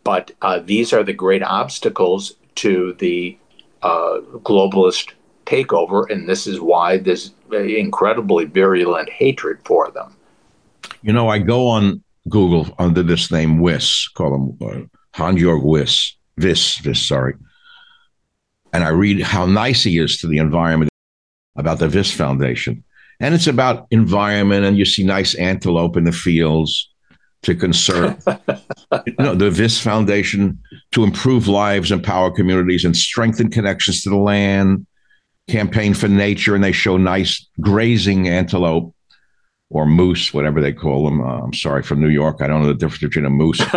[0.05, 3.39] But uh, these are the great obstacles to the
[3.83, 5.13] uh, globalist
[5.47, 10.17] takeover, and this is why there's incredibly virulent hatred for them.
[11.03, 16.15] You know, I go on Google under this name Wiss, call him uh, Hans-Jörg Wiss,
[16.37, 17.35] Wyss, Wyss, sorry.
[18.73, 20.91] And I read how nice he is to the environment
[21.57, 22.85] about the Wyss Foundation.
[23.21, 26.91] And it's about environment, and you see nice antelope in the fields.
[27.43, 28.17] to conserve.
[29.19, 30.59] no, the Wyss Foundation
[30.93, 34.87] to improve lives, empower communities, and strengthen connections to the land.
[35.49, 38.95] Campaign for nature, and they show nice grazing antelope
[39.71, 41.21] or moose, whatever they call them.
[41.21, 42.39] Uh, I'm sorry, from New York.
[42.41, 43.61] I don't know the difference between a moose.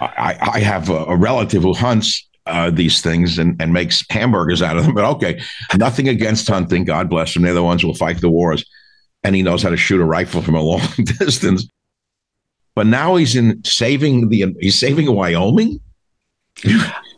[0.00, 4.60] I, I, have a, a, relative who hunts uh, these things and, and makes hamburgers
[4.60, 4.94] out of them.
[4.94, 5.40] But okay,
[5.76, 6.84] nothing against hunting.
[6.84, 7.42] God bless them.
[7.42, 8.64] They're the ones who will fight the wars.
[9.24, 10.86] And he knows how to shoot a rifle from a long
[11.18, 11.66] distance.
[12.74, 15.80] But now he's in saving the he's saving Wyoming.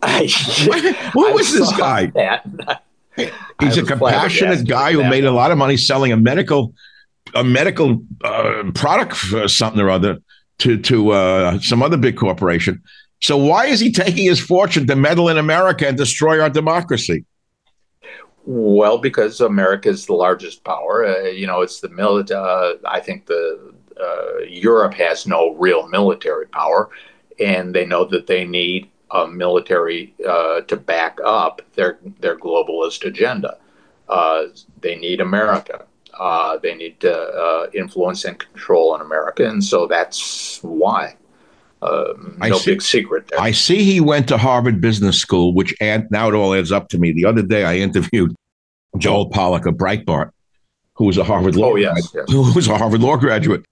[0.00, 0.28] I,
[1.14, 2.06] what, was this guy?
[2.06, 2.82] That.
[3.60, 6.74] He's a compassionate guy who made a lot of money selling a medical
[7.34, 10.18] a medical uh, product for something or other
[10.58, 12.82] to to uh, some other big corporation.
[13.20, 17.24] So why is he taking his fortune to meddle in America and destroy our democracy?
[18.44, 21.04] Well, because America is the largest power.
[21.04, 22.40] Uh, you know, it's the military.
[22.40, 26.88] Uh, I think the uh, Europe has no real military power,
[27.40, 33.04] and they know that they need a military uh, to back up their their globalist
[33.04, 33.58] agenda.
[34.80, 35.84] They need America.
[36.18, 41.16] Uh, they need to uh, influence and control in America, and so that's why.
[41.80, 43.28] Um, no see, big secret.
[43.28, 43.40] There.
[43.40, 46.88] I see he went to Harvard Business School, which add, now it all adds up
[46.88, 47.12] to me.
[47.12, 48.34] The other day, I interviewed
[48.96, 50.30] Joel Pollak of Breitbart,
[50.94, 52.24] who was a Harvard law, oh, yes, yes.
[52.28, 53.64] who was a Harvard law graduate.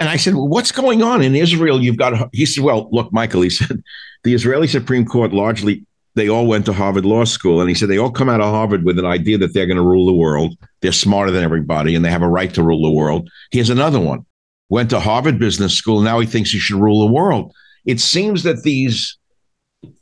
[0.00, 1.80] And I said, well, "What's going on in Israel?
[1.80, 3.82] You've got." He said, "Well, look, Michael," he said,
[4.24, 7.60] "the Israeli Supreme Court largely they all went to Harvard Law School.
[7.60, 9.76] And he said they all come out of Harvard with an idea that they're going
[9.76, 10.56] to rule the world.
[10.80, 13.28] They're smarter than everybody and they have a right to rule the world.
[13.50, 14.24] Here's another one.
[14.68, 16.00] Went to Harvard Business School.
[16.00, 17.52] Now he thinks he should rule the world.
[17.84, 19.18] It seems that these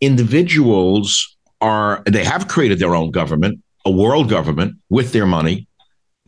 [0.01, 5.67] individuals are, they have created their own government, a world government with their money,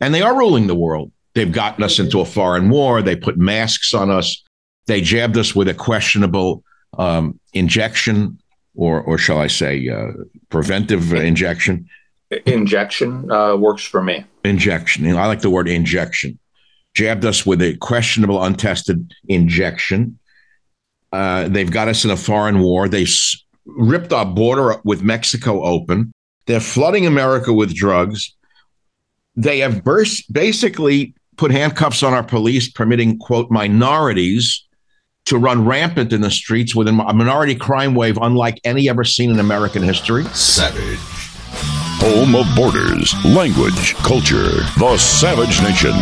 [0.01, 1.11] and they are ruling the world.
[1.33, 3.01] They've gotten us into a foreign war.
[3.01, 4.43] They put masks on us.
[4.87, 6.63] They jabbed us with a questionable
[6.97, 8.37] um, injection
[8.75, 10.11] or or shall I say uh,
[10.49, 11.87] preventive injection?
[12.45, 14.25] Injection uh, works for me.
[14.43, 15.05] Injection.
[15.15, 16.39] I like the word injection.
[16.95, 20.17] Jabbed us with a questionable, untested injection.
[21.11, 22.89] Uh, they've got us in a foreign war.
[22.89, 26.11] They s- ripped our border with Mexico open.
[26.45, 28.35] They're flooding America with drugs.
[29.35, 34.64] They have burst, basically put handcuffs on our police, permitting, quote, minorities
[35.25, 39.31] to run rampant in the streets with a minority crime wave unlike any ever seen
[39.31, 40.23] in American history.
[40.25, 40.99] Savage.
[41.97, 45.93] Home of borders, language, culture, the Savage Nation.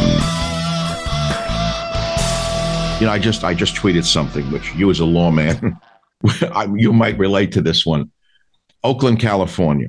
[3.00, 5.78] You know, I just I just tweeted something which you as a lawman,
[6.76, 8.12] you might relate to this one.
[8.84, 9.88] Oakland, California.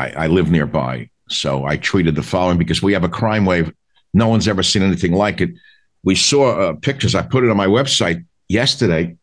[0.00, 3.72] I, I live nearby, so I tweeted the following because we have a crime wave.
[4.12, 5.50] No one's ever seen anything like it.
[6.02, 7.14] We saw uh, pictures.
[7.14, 9.16] I put it on my website yesterday,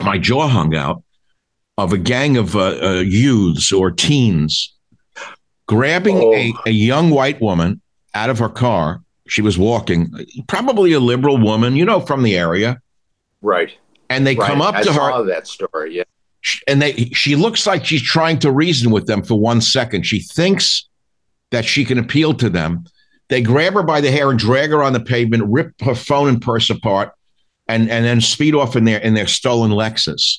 [0.00, 1.02] my jaw hung out
[1.78, 4.74] of a gang of uh, uh, youths or teens
[5.66, 6.34] grabbing oh.
[6.34, 7.80] a, a young white woman
[8.14, 9.00] out of her car.
[9.28, 10.12] She was walking,
[10.48, 12.80] probably a liberal woman, you know, from the area.
[13.40, 13.72] Right.
[14.10, 14.50] And they right.
[14.50, 15.24] come up I to saw her.
[15.24, 16.04] that story, yeah.
[16.66, 20.04] And they, she looks like she's trying to reason with them for one second.
[20.04, 20.88] She thinks
[21.50, 22.84] that she can appeal to them.
[23.28, 26.28] They grab her by the hair and drag her on the pavement, rip her phone
[26.28, 27.14] and purse apart,
[27.68, 30.38] and and then speed off in their in their stolen Lexus.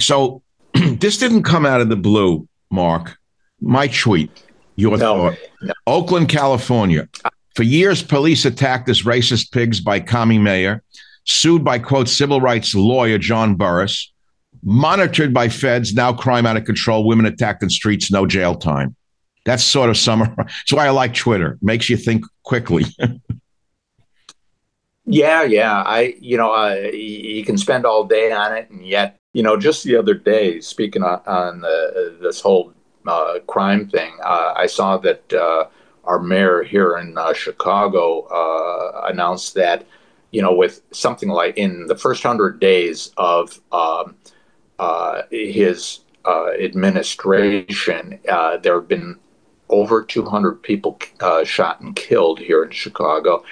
[0.00, 0.42] So
[0.74, 3.16] this didn't come out of the blue, Mark.
[3.60, 4.30] My tweet,
[4.76, 5.38] your no, thought.
[5.62, 5.72] No.
[5.86, 7.08] Oakland, California.
[7.54, 10.82] For years, police attacked as racist pigs by commie mayor,
[11.24, 14.12] sued by quote civil rights lawyer John Burris,
[14.62, 15.94] monitored by feds.
[15.94, 17.06] Now crime out of control.
[17.06, 18.96] Women attacked in streets, no jail time.
[19.44, 20.32] That's sort of summer.
[20.36, 21.58] That's why I like Twitter.
[21.60, 22.84] Makes you think quickly.
[25.10, 25.82] Yeah, yeah.
[25.82, 29.56] I, you know, uh, you can spend all day on it, and yet, you know,
[29.56, 32.72] just the other day, speaking on, on the, this whole
[33.08, 35.64] uh, crime thing, uh, I saw that uh,
[36.04, 39.84] our mayor here in uh, Chicago uh, announced that,
[40.30, 44.14] you know, with something like in the first hundred days of um,
[45.32, 48.20] his administration,
[48.62, 49.18] there have been
[49.70, 51.00] over 200 people
[51.42, 53.42] shot and killed here in Chicago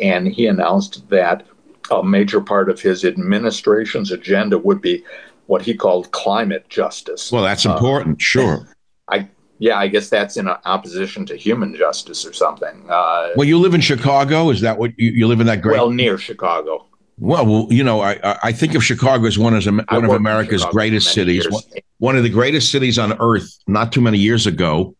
[0.00, 1.46] and he announced that
[1.90, 5.02] a major part of his administration's agenda would be
[5.46, 7.32] what he called climate justice.
[7.32, 8.68] Well, that's uh, important, uh, sure.
[9.08, 9.28] I
[9.58, 12.86] yeah, I guess that's in opposition to human justice or something.
[12.88, 14.50] Uh, well, you live in Chicago.
[14.50, 15.78] Is that what you, you live in that great?
[15.78, 16.86] Well, near Chicago.
[17.18, 20.64] Well, well, you know, I I think of Chicago as one as one of America's
[20.66, 21.62] greatest cities, one,
[21.98, 23.58] one of the greatest cities on earth.
[23.66, 24.94] Not too many years ago,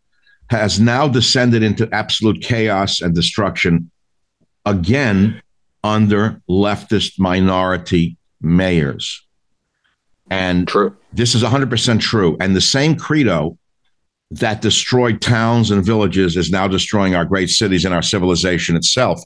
[0.51, 3.91] has now descended into absolute chaos and destruction
[4.69, 5.41] again
[5.85, 9.25] under leftist minority mayors.
[10.31, 10.95] And True.
[11.13, 12.37] this is 100% true.
[12.41, 13.57] And the same credo
[14.31, 19.21] that destroyed towns and villages is now destroying our great cities and our civilization itself.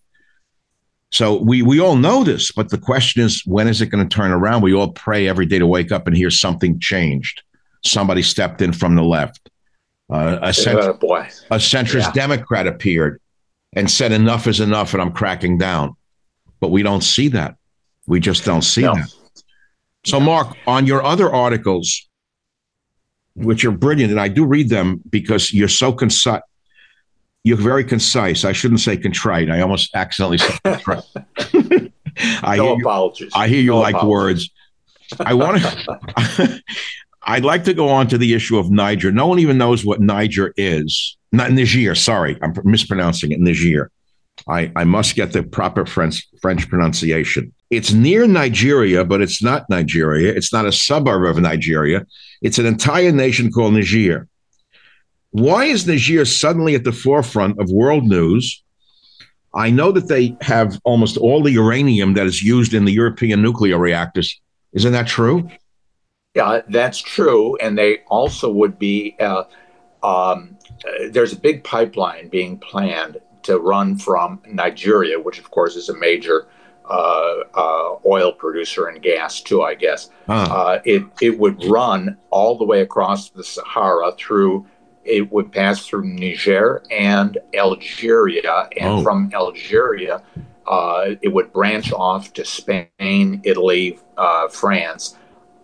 [1.10, 4.14] So we we all know this, but the question is, when is it going to
[4.16, 4.62] turn around?
[4.62, 7.42] We all pray every day to wake up and hear something changed.
[7.84, 9.50] Somebody stepped in from the left.
[10.08, 11.28] Uh, a, cent- Uh, boy.
[11.50, 12.12] a centrist Yeah.
[12.12, 13.20] Democrat appeared
[13.74, 15.96] and said, "Enough is enough," and I'm cracking down.
[16.60, 17.56] But we don't see that.
[18.06, 18.94] We just don't see No.
[18.94, 19.12] that.
[20.04, 22.08] So, Mark, on your other articles,
[23.34, 26.42] which are brilliant, and I do read them because you're so concise.
[27.44, 28.44] You're very concise.
[28.44, 29.50] I shouldn't say contrite.
[29.50, 31.02] I almost accidentally said contrite.
[32.42, 33.32] I no hear you, apologies.
[33.34, 34.50] I hear you No like apologies.
[35.18, 35.20] words.
[35.20, 36.62] I want to.
[37.24, 39.10] I'd like to go on to the issue of Niger.
[39.12, 41.16] No one even knows what Niger is.
[41.32, 41.94] Not Niger.
[41.94, 43.40] Sorry, I'm mispronouncing it.
[43.40, 43.90] Niger.
[44.48, 47.52] I, I must get the proper French French pronunciation.
[47.70, 50.32] It's near Nigeria, but it's not Nigeria.
[50.32, 52.06] It's not a suburb of Nigeria.
[52.42, 54.28] It's an entire nation called Niger.
[55.30, 58.62] Why is Niger suddenly at the forefront of world news?
[59.54, 63.42] I know that they have almost all the uranium that is used in the European
[63.42, 64.40] nuclear reactors.
[64.72, 65.48] Isn't that true?
[66.34, 67.56] Yeah, that's true.
[67.56, 69.44] And they also would be, uh,
[70.02, 75.76] um, uh, there's a big pipeline being planned to run from Nigeria, which of course
[75.76, 76.46] is a major
[76.88, 80.10] uh, uh, oil producer and gas too, I guess.
[80.26, 80.32] Huh.
[80.50, 84.66] Uh, it, it would run all the way across the Sahara through,
[85.04, 88.68] it would pass through Niger and Algeria.
[88.76, 89.02] And Oh.
[89.02, 90.22] from Algeria,
[90.66, 95.16] uh, it would branch off to Spain, Italy, uh, France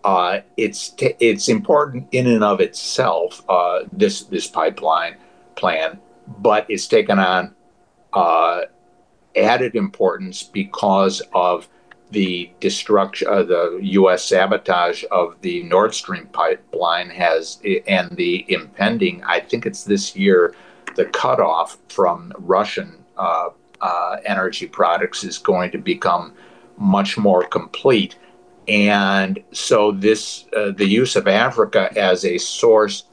[0.03, 5.17] uh, it's t- it's important in and of itself uh, this this pipeline
[5.55, 7.53] plan, but it's taken on
[8.13, 8.61] uh,
[9.35, 11.67] added importance because of
[12.11, 14.23] the destruction, uh, the U.S.
[14.23, 19.23] sabotage of the Nord Stream pipeline has, and the impending.
[19.23, 20.55] I think it's this year,
[20.95, 23.49] the cutoff from Russian uh,
[23.81, 26.33] uh, energy products is going to become
[26.77, 28.15] much more complete
[28.69, 33.05] and so this uh, the use of Africa as a source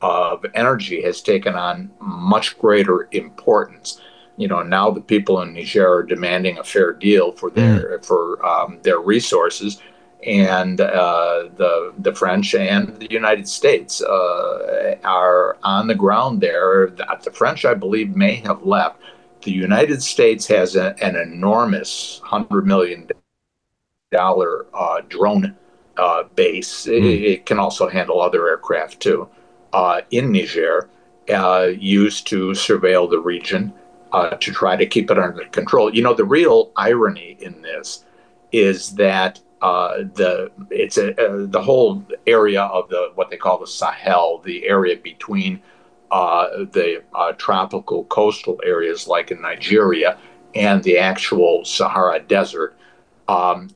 [0.00, 4.00] of energy has taken on much greater importance.
[4.38, 8.44] You know, now the people in Niger are demanding a fair deal for their for
[8.44, 9.82] um, their resources,
[10.26, 16.88] and uh, the the French and the United States uh, are on the ground there.
[16.96, 18.96] The, the French, I believe, may have left.
[19.42, 23.06] The United States has a, an enormous hundred million
[24.12, 25.56] dollar uh, drone
[25.96, 26.86] uh, base.
[26.86, 29.28] It, it can also handle other aircraft too.
[29.72, 30.88] Uh, in Niger,
[31.30, 33.72] uh, used to surveil the region
[34.12, 35.94] uh, to try to keep it under control.
[35.94, 38.04] You know, the real irony in this
[38.52, 41.14] is that uh, the it's a,
[41.48, 45.62] the whole area of the what they call the Sahel, the area between
[46.10, 50.18] uh, the uh, tropical coastal areas like in Nigeria
[50.54, 52.76] and the actual Sahara Desert.
[53.28, 53.70] Um,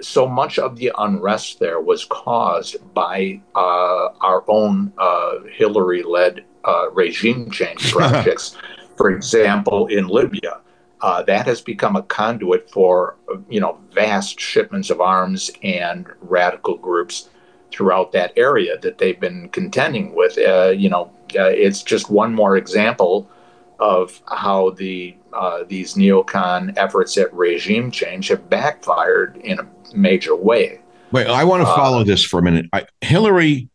[0.00, 6.44] so much of the unrest there was caused by uh, our own uh, Hillary led
[6.64, 8.56] uh, regime change projects.
[8.96, 10.60] For example, in Libya,
[11.00, 13.16] uh, that has become a conduit for
[13.48, 17.30] you know vast shipments of arms and radical groups
[17.70, 20.36] throughout that area that they've been contending with.
[20.38, 23.28] Uh, you know, uh, it's just one more example
[23.80, 30.34] of how the uh, these neocon efforts at regime change have backfired in a major
[30.36, 30.80] way.
[31.12, 32.66] Wait, I want to Uh, follow this for a minute.
[32.72, 33.68] I, Hillary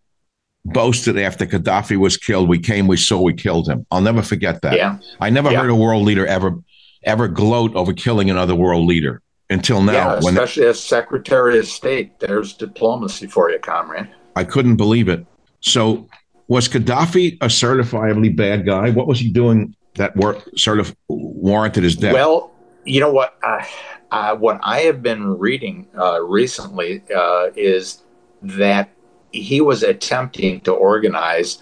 [0.65, 4.61] boasted after Gaddafi was killed, "We came, we saw, we killed him." I'll never forget
[4.61, 4.75] that.
[4.77, 5.61] Yeah, I never Yeah.
[5.61, 6.55] heard a world leader ever
[7.03, 9.93] ever gloat over killing another world leader until now.
[9.93, 10.19] yeah.
[10.21, 14.07] when Especially as Secretary of State, there's diplomacy for you, comrade.
[14.35, 15.23] I couldn't believe it.
[15.61, 16.07] So,
[16.47, 18.89] was Gaddafi a certifiably bad guy?
[18.89, 22.13] What was he doing that wor- sort of warranted his death?
[22.13, 22.51] Well,
[22.85, 23.37] you know what?
[23.43, 23.63] Uh,
[24.11, 28.03] uh, what I have been reading uh, recently uh, is
[28.41, 28.89] that
[29.31, 31.61] he was attempting to organize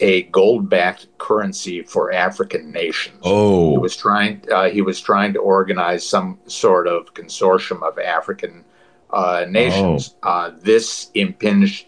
[0.00, 3.18] a gold-backed currency for African nations.
[3.22, 4.44] Oh, He oh, was trying.
[4.52, 8.64] Uh, he was trying to organize some sort of consortium of African
[9.10, 10.14] uh, nations.
[10.22, 11.87] Uh, this impinged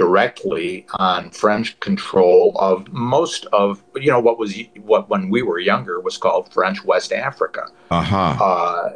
[0.00, 4.58] directly on French control of most of you know what was
[4.90, 8.44] what when we were younger was called French West Africa, uh huh.
[8.50, 8.92] uh,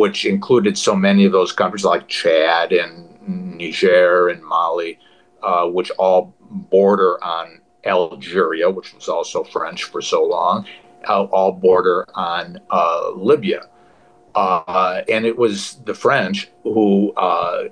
[0.00, 2.92] which included so many of those countries like Chad and
[3.58, 4.96] Niger and Mali,
[5.42, 6.32] uh, which all
[6.70, 10.64] border on Algeria, which was also French for so long,
[11.08, 13.62] uh, all border on uh, Libya.
[14.36, 17.64] uh, and it was the French who uh,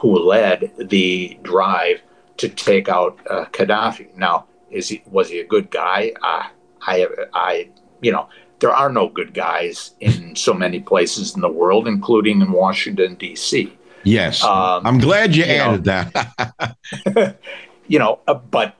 [0.00, 2.02] who led the drive
[2.38, 4.14] to take out uh, Gaddafi.
[4.16, 6.12] Now, is he was he a good guy?
[6.22, 6.44] Uh,
[6.82, 7.68] I I
[8.00, 8.28] you know
[8.58, 13.14] there are no good guys in so many places in the world, including in Washington
[13.16, 13.76] D.C.
[14.04, 17.38] Yes, um, I'm glad you, you added know, that.
[17.88, 18.76] you know, uh, but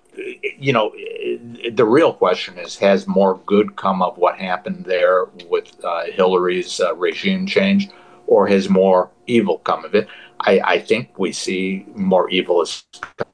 [0.59, 0.93] you know,
[1.73, 6.81] the real question is: Has more good come of what happened there with uh, Hillary's
[6.81, 7.89] uh, regime change,
[8.27, 10.09] or has more evil come of it?
[10.41, 12.85] I, I, think we see more evil has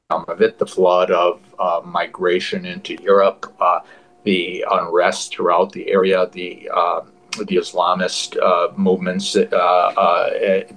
[0.09, 0.59] come of it.
[0.59, 3.81] The flood of uh, migration into Europe, uh,
[4.25, 7.01] the unrest throughout the area, the uh,
[7.39, 9.37] the Islamist uh, movements,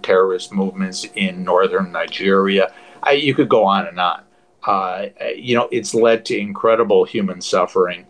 [0.02, 2.74] terrorist movements in northern Nigeria.
[3.04, 4.26] I, you could go on and on
[4.66, 8.06] uh, you know, it's led to incredible human suffering.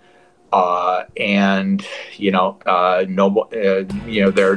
[0.53, 1.85] Uh, and
[2.15, 4.55] you know, uh, no, uh, you know, there,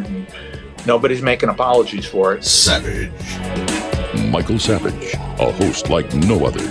[0.87, 2.45] nobody's making apologies for it.
[2.45, 3.11] Savage,
[4.31, 6.64] Michael Savage, a host like no other.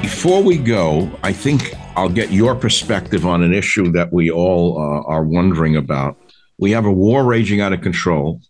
[0.00, 4.78] Before we go, I think I'll get your perspective on an issue that we all
[4.78, 6.16] uh, are wondering about.
[6.58, 8.40] We have a war raging out of control.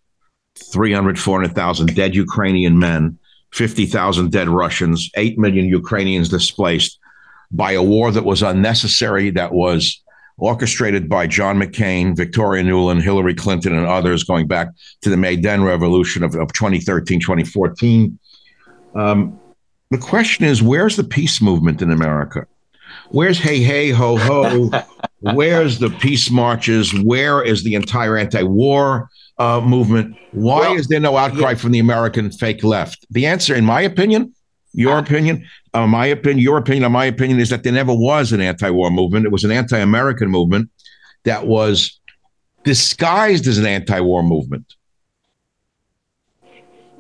[0.73, 3.19] 300, 400,000 dead Ukrainian men,
[3.53, 6.99] 50,000 dead Russians, 8 million Ukrainians displaced
[7.51, 10.03] by a war that was unnecessary, that was
[10.37, 14.68] orchestrated by John McCain, Victoria Nuland, Hillary Clinton, and others going back
[15.03, 18.18] to the Maidan Revolution of, of 2013, 2014.
[18.95, 19.39] Um,
[19.91, 22.47] the question is where's the peace movement in America?
[23.11, 24.70] Where's hey, hey, ho, ho?
[25.32, 26.93] Where's the peace marches?
[26.93, 29.09] Where is the entire anti war
[29.39, 30.16] uh, movement.
[30.32, 31.57] Why well, is there no outcry yeah.
[31.57, 33.07] from the American fake left?
[33.11, 34.35] The answer, in my opinion,
[34.75, 38.41] your opinion, uh, my opinion, your opinion, my opinion, is that there never was an
[38.41, 39.25] anti-war movement.
[39.25, 40.68] It was an anti-American movement
[41.22, 42.01] that was
[42.64, 44.75] disguised as an anti-war movement.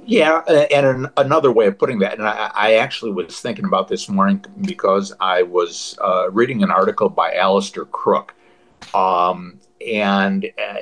[0.06, 3.88] Yeah, and an, another way of putting that, and I, I, actually was thinking about
[3.88, 8.34] this morning because I was uh, reading an article by Alastair Crooke,
[8.94, 10.74] um, and uh,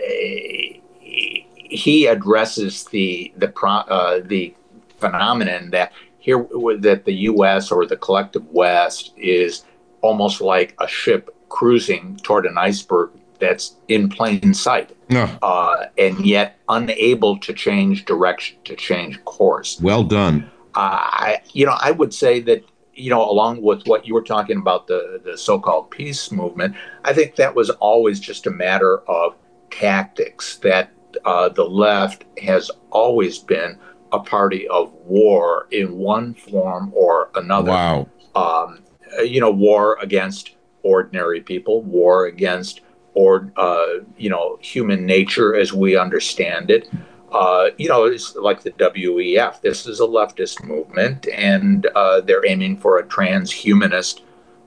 [1.01, 4.57] he addresses the the uh, the
[4.99, 5.93] phenomenon that
[6.23, 6.47] here
[6.79, 7.73] that the U.S.
[7.73, 9.65] or the collective West is
[10.03, 13.11] almost like a ship cruising toward an iceberg
[13.41, 15.25] that's in plain sight, no.
[15.43, 19.81] uh, and yet unable to change direction, to change course.
[19.81, 20.49] Well done.
[20.77, 22.65] Uh, I, you know, I would say that
[22.95, 27.13] you know, along with what you were talking about the the so-called peace movement, I
[27.13, 29.35] think that was always just a matter of
[29.71, 30.91] tactics that
[31.25, 33.77] uh, the left has always been
[34.13, 37.71] a party of war in one form or another.
[37.71, 38.09] Wow.
[38.35, 38.83] Um,
[39.25, 42.81] you know, war against ordinary people, war against
[43.15, 43.87] or uh,
[44.17, 46.89] you know human nature as we understand it.
[47.31, 49.61] Uh, you know, it's like the WEF.
[49.63, 54.21] This is a leftist movement, and uh, they're aiming for a transhumanist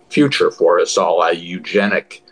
[0.09, 2.23] future for us all, a eugenic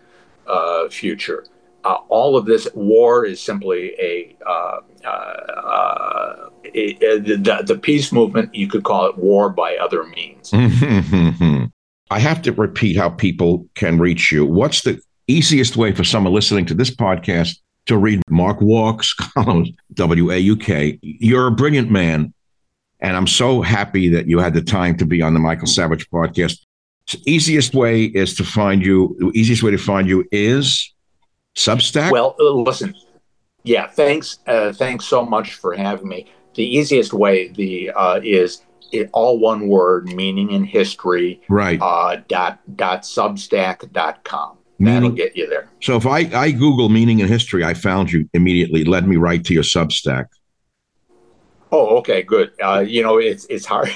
[0.48, 1.46] uh, future
[1.84, 8.54] uh, all of this war is simply a, uh, uh, uh the, the, peace movement.
[8.56, 10.52] You could call it war by other means.
[12.10, 14.46] I have to repeat how people can reach you.
[14.46, 17.58] What's the easiest way for someone listening to this podcast
[17.88, 19.72] to read Mark Wauck's columns?
[19.94, 21.00] W A U K.
[21.02, 22.34] You're a brilliant man,
[23.00, 26.10] and I'm so happy that you had the time to be on the Michael Savage
[26.10, 26.60] podcast.
[27.08, 29.16] So easiest way is to find you.
[29.20, 30.94] The easiest way to find you is
[31.56, 32.12] Substack?
[32.12, 32.96] Well, uh, listen.
[33.64, 34.40] Yeah, thanks.
[34.46, 36.32] Uh, thanks so much for having me.
[36.56, 41.42] The easiest way the uh, is it, all one word, meaning in history.
[41.50, 41.80] Right.
[41.82, 44.58] Uh, dot dot substack dot com.
[44.80, 45.70] Meaning, That'll get you there.
[45.82, 49.44] So if I, I Google meaning in history, I found you immediately, led me right
[49.46, 50.26] to your Substack.
[51.72, 52.52] Oh, okay, good.
[52.62, 53.90] Uh, you know, it's it's hard.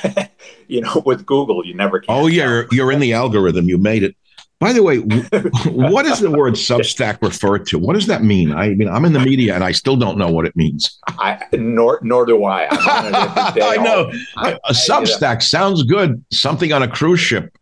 [0.68, 2.00] you know, with Google, you never.
[2.00, 3.68] Can oh, yeah, you're, you're in the algorithm.
[3.68, 4.16] You made it.
[4.60, 4.98] By the way,
[5.70, 7.78] what does the word Substack refer to?
[7.78, 8.54] What does that mean?
[8.54, 11.00] I mean, I'm in the media and I still don't know what it means.
[11.08, 12.68] I nor nor do I.
[12.72, 16.24] I know I, a Substack sounds good.
[16.32, 17.56] Something on a cruise ship.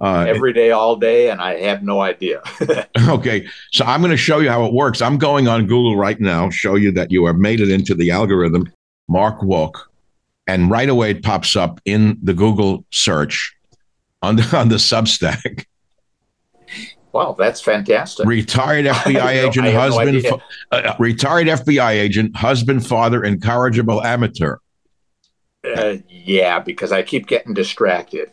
[0.00, 2.40] Uh, every day, all day, and I have no idea.
[3.08, 5.02] okay, so I'm going to show you how it works.
[5.02, 8.10] I'm going on Google right now, show you that you have made it into the
[8.10, 8.72] algorithm,
[9.08, 9.74] Mark Wauck,
[10.46, 13.54] and right away it pops up in the Google search
[14.22, 15.66] on the, on the Substack.
[17.12, 18.26] Wow, that's fantastic.
[18.26, 20.40] Retired FBI agent, husband, no
[20.70, 24.58] uh, uh, retired FBI agent, husband, father, incorrigible amateur.
[25.64, 28.30] Uh, yeah, because I keep getting distracted.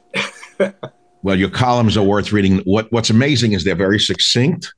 [1.24, 2.60] well, your columns are worth reading.
[2.60, 4.74] What What's amazing is they're very succinct.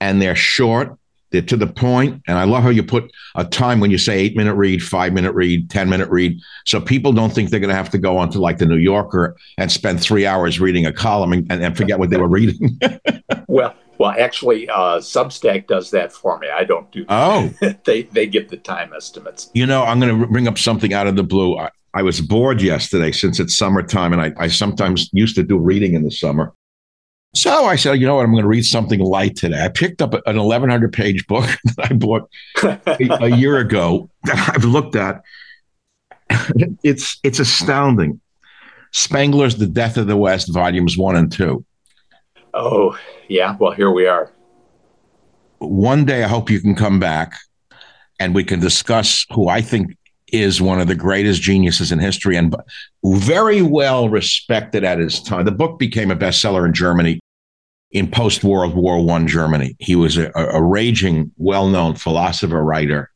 [0.00, 0.96] and they're short.
[1.34, 4.20] They're to the point, and I love how you put a time when you say
[4.20, 7.70] eight minute read, five minute read, ten minute read, so people don't think they're going
[7.70, 10.92] to have to go onto like the New Yorker and spend three hours reading a
[10.92, 12.78] column and, and forget what they were reading.
[13.48, 16.48] well, well, actually, uh, Substack does that for me.
[16.50, 17.04] I don't do.
[17.08, 17.52] Oh,
[17.84, 19.50] they they give the time estimates.
[19.54, 21.58] You know, I'm going to bring up something out of the blue.
[21.58, 25.58] I, I was bored yesterday since it's summertime, and I, I sometimes used to do
[25.58, 26.52] reading in the summer.
[27.34, 28.24] So I said, you know what?
[28.24, 29.64] I'm going to read something light today.
[29.64, 32.30] I picked up an 1,100 page book that I bought
[32.62, 35.22] a, a year ago that I've looked at.
[36.82, 38.20] It's it's astounding.
[38.92, 41.64] Spengler's The Death of the West, volumes one and two.
[42.54, 42.96] Oh,
[43.28, 43.56] yeah.
[43.58, 44.30] Well, here we are.
[45.58, 47.34] One day, I hope you can come back
[48.20, 49.96] and we can discuss who I think
[50.32, 52.54] is one of the greatest geniuses in history and
[53.04, 55.44] very well respected at his time.
[55.44, 57.20] The book became a bestseller in Germany
[57.94, 59.76] in post World War One Germany.
[59.78, 63.10] He was a, a raging, well known philosopher writer.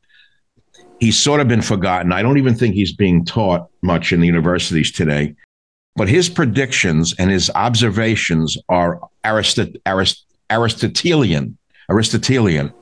[1.00, 2.12] He's sort of been forgotten.
[2.12, 5.34] I don't even think he's being taught much in the universities today.
[5.96, 11.58] But his predictions and his observations are Aristot- Arist- Aristotelian.
[11.90, 12.72] Aristotelian.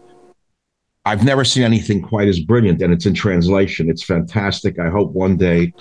[1.07, 3.89] I've never seen anything quite as brilliant, and it's in translation.
[3.89, 4.79] It's fantastic.
[4.79, 5.73] I hope one day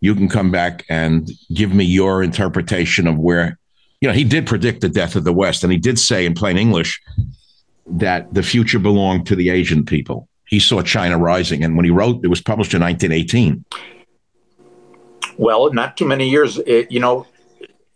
[0.00, 3.57] you can come back and give me your interpretation of where
[4.00, 6.34] you know, he did predict the death of the West, and he did say in
[6.34, 7.00] plain English
[7.86, 10.28] that the future belonged to the Asian people.
[10.46, 13.64] He saw China rising, and when he wrote, it was published in 1918.
[15.36, 17.26] Well, not too many years, it, you know,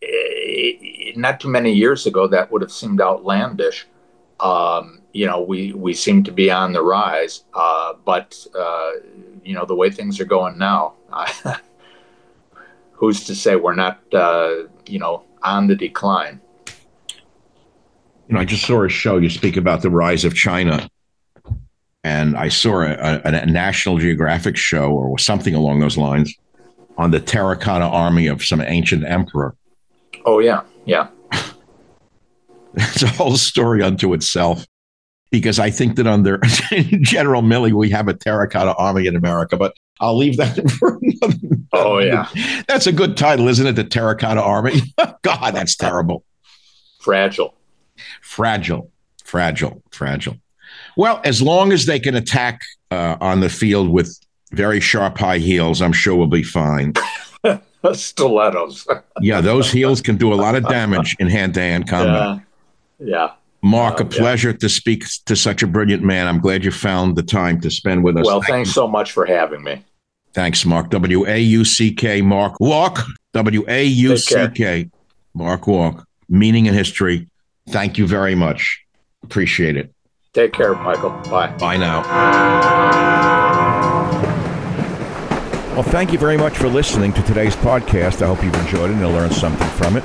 [0.01, 3.87] it, not too many years ago, that would have seemed outlandish.
[4.41, 8.91] Um, you know, we we seem to be on the rise, uh, but uh,
[9.45, 10.95] you know, the way things are going now,
[12.93, 16.40] who's to say we're not, uh, you know, on the decline.
[18.28, 19.18] You know, I just saw a show.
[19.18, 20.88] You speak about the rise of China,
[22.05, 26.34] and I saw a, a, a National Geographic show or something along those lines
[26.97, 29.55] on the terracotta army of some ancient emperor.
[30.24, 31.09] Oh yeah, yeah.
[32.74, 34.66] it's a whole story unto itself
[35.30, 36.38] because I think that under
[37.01, 41.39] General Milley, we have a terracotta army in America, but I'll leave that for another.
[41.73, 42.29] Oh, yeah.
[42.67, 43.77] That's a good title, isn't it?
[43.77, 44.81] The terracotta army.
[45.23, 46.25] God, that's terrible.
[47.01, 47.55] Fragile.
[48.21, 48.91] Fragile.
[49.25, 49.81] Fragile.
[49.93, 50.37] Fragile.
[50.97, 54.19] Well, as long as they can attack uh, on the field with
[54.51, 56.95] very sharp high heels, I'm sure we'll be fine.
[57.93, 58.87] Stilettos.
[59.21, 62.43] yeah, those heels can do a lot of damage in hand to hand combat.
[62.99, 63.07] Yeah.
[63.07, 63.31] yeah.
[63.63, 64.57] Mark, a uh, pleasure yeah.
[64.57, 66.27] to speak to such a brilliant man.
[66.27, 68.27] I'm glad you found the time to spend with us.
[68.27, 68.75] Well, Thank thanks you.
[68.75, 69.85] so much for having me.
[70.35, 70.91] Thanks, Mark.
[70.91, 73.05] W A U C K, Mark Wauck.
[73.33, 74.91] W A U C K,
[75.35, 76.05] Mark Wauck.
[76.28, 77.28] Meaning and history.
[77.68, 78.80] Thank you very much.
[79.22, 79.93] Appreciate it.
[80.33, 81.11] Take care, Michael.
[81.30, 81.55] Bye.
[81.59, 82.03] Bye now.
[85.74, 88.22] Well, thank you very much for listening to today's podcast.
[88.22, 90.05] I hope you've enjoyed it and learned something from it.